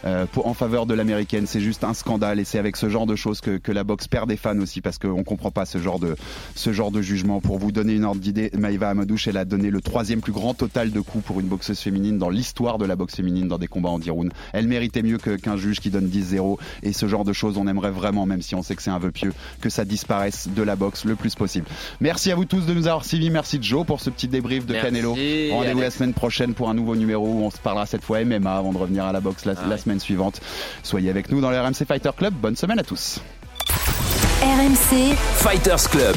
[0.04, 1.46] euh, pour, en faveur de l'américaine.
[1.46, 4.08] C'est juste un scandale et c'est avec ce genre de choses que, que la boxe
[4.08, 6.16] perd des fans aussi parce qu'on comprend pas ce genre de
[6.54, 7.40] ce genre de jugement.
[7.40, 10.54] Pour vous donner une ordre d'idée, Maïva Amadouche, elle a donné le troisième plus grand
[10.54, 13.66] total de coups pour une boxeuse féminine dans l'histoire de la boxe féminine dans des
[13.68, 14.32] combats en 10 rounds.
[14.52, 17.66] Elle méritait mieux que- qu'un juge qui donne 10-0 et ce genre de choses, on
[17.66, 20.62] aimerait vraiment, même si on sait que c'est un vœu pieux, que ça disparaisse de
[20.62, 21.66] la boxe le plus possible.
[22.00, 23.30] Merci à vous tous de nous avoir suivis.
[23.30, 25.10] Merci Joe pour ce petit débrief de Merci, Canelo.
[25.52, 28.56] Rendez-vous la semaine prochaine pour un nouveau numéro où on se parlera cette fois MMA
[28.56, 29.80] avant de revenir à la boxe la, Ah la ouais.
[29.88, 30.40] Semaine suivante.
[30.82, 32.34] Soyez avec nous dans le RMC Fighter Club.
[32.34, 33.20] Bonne semaine à tous.
[34.42, 36.16] RMC, Fighters Club.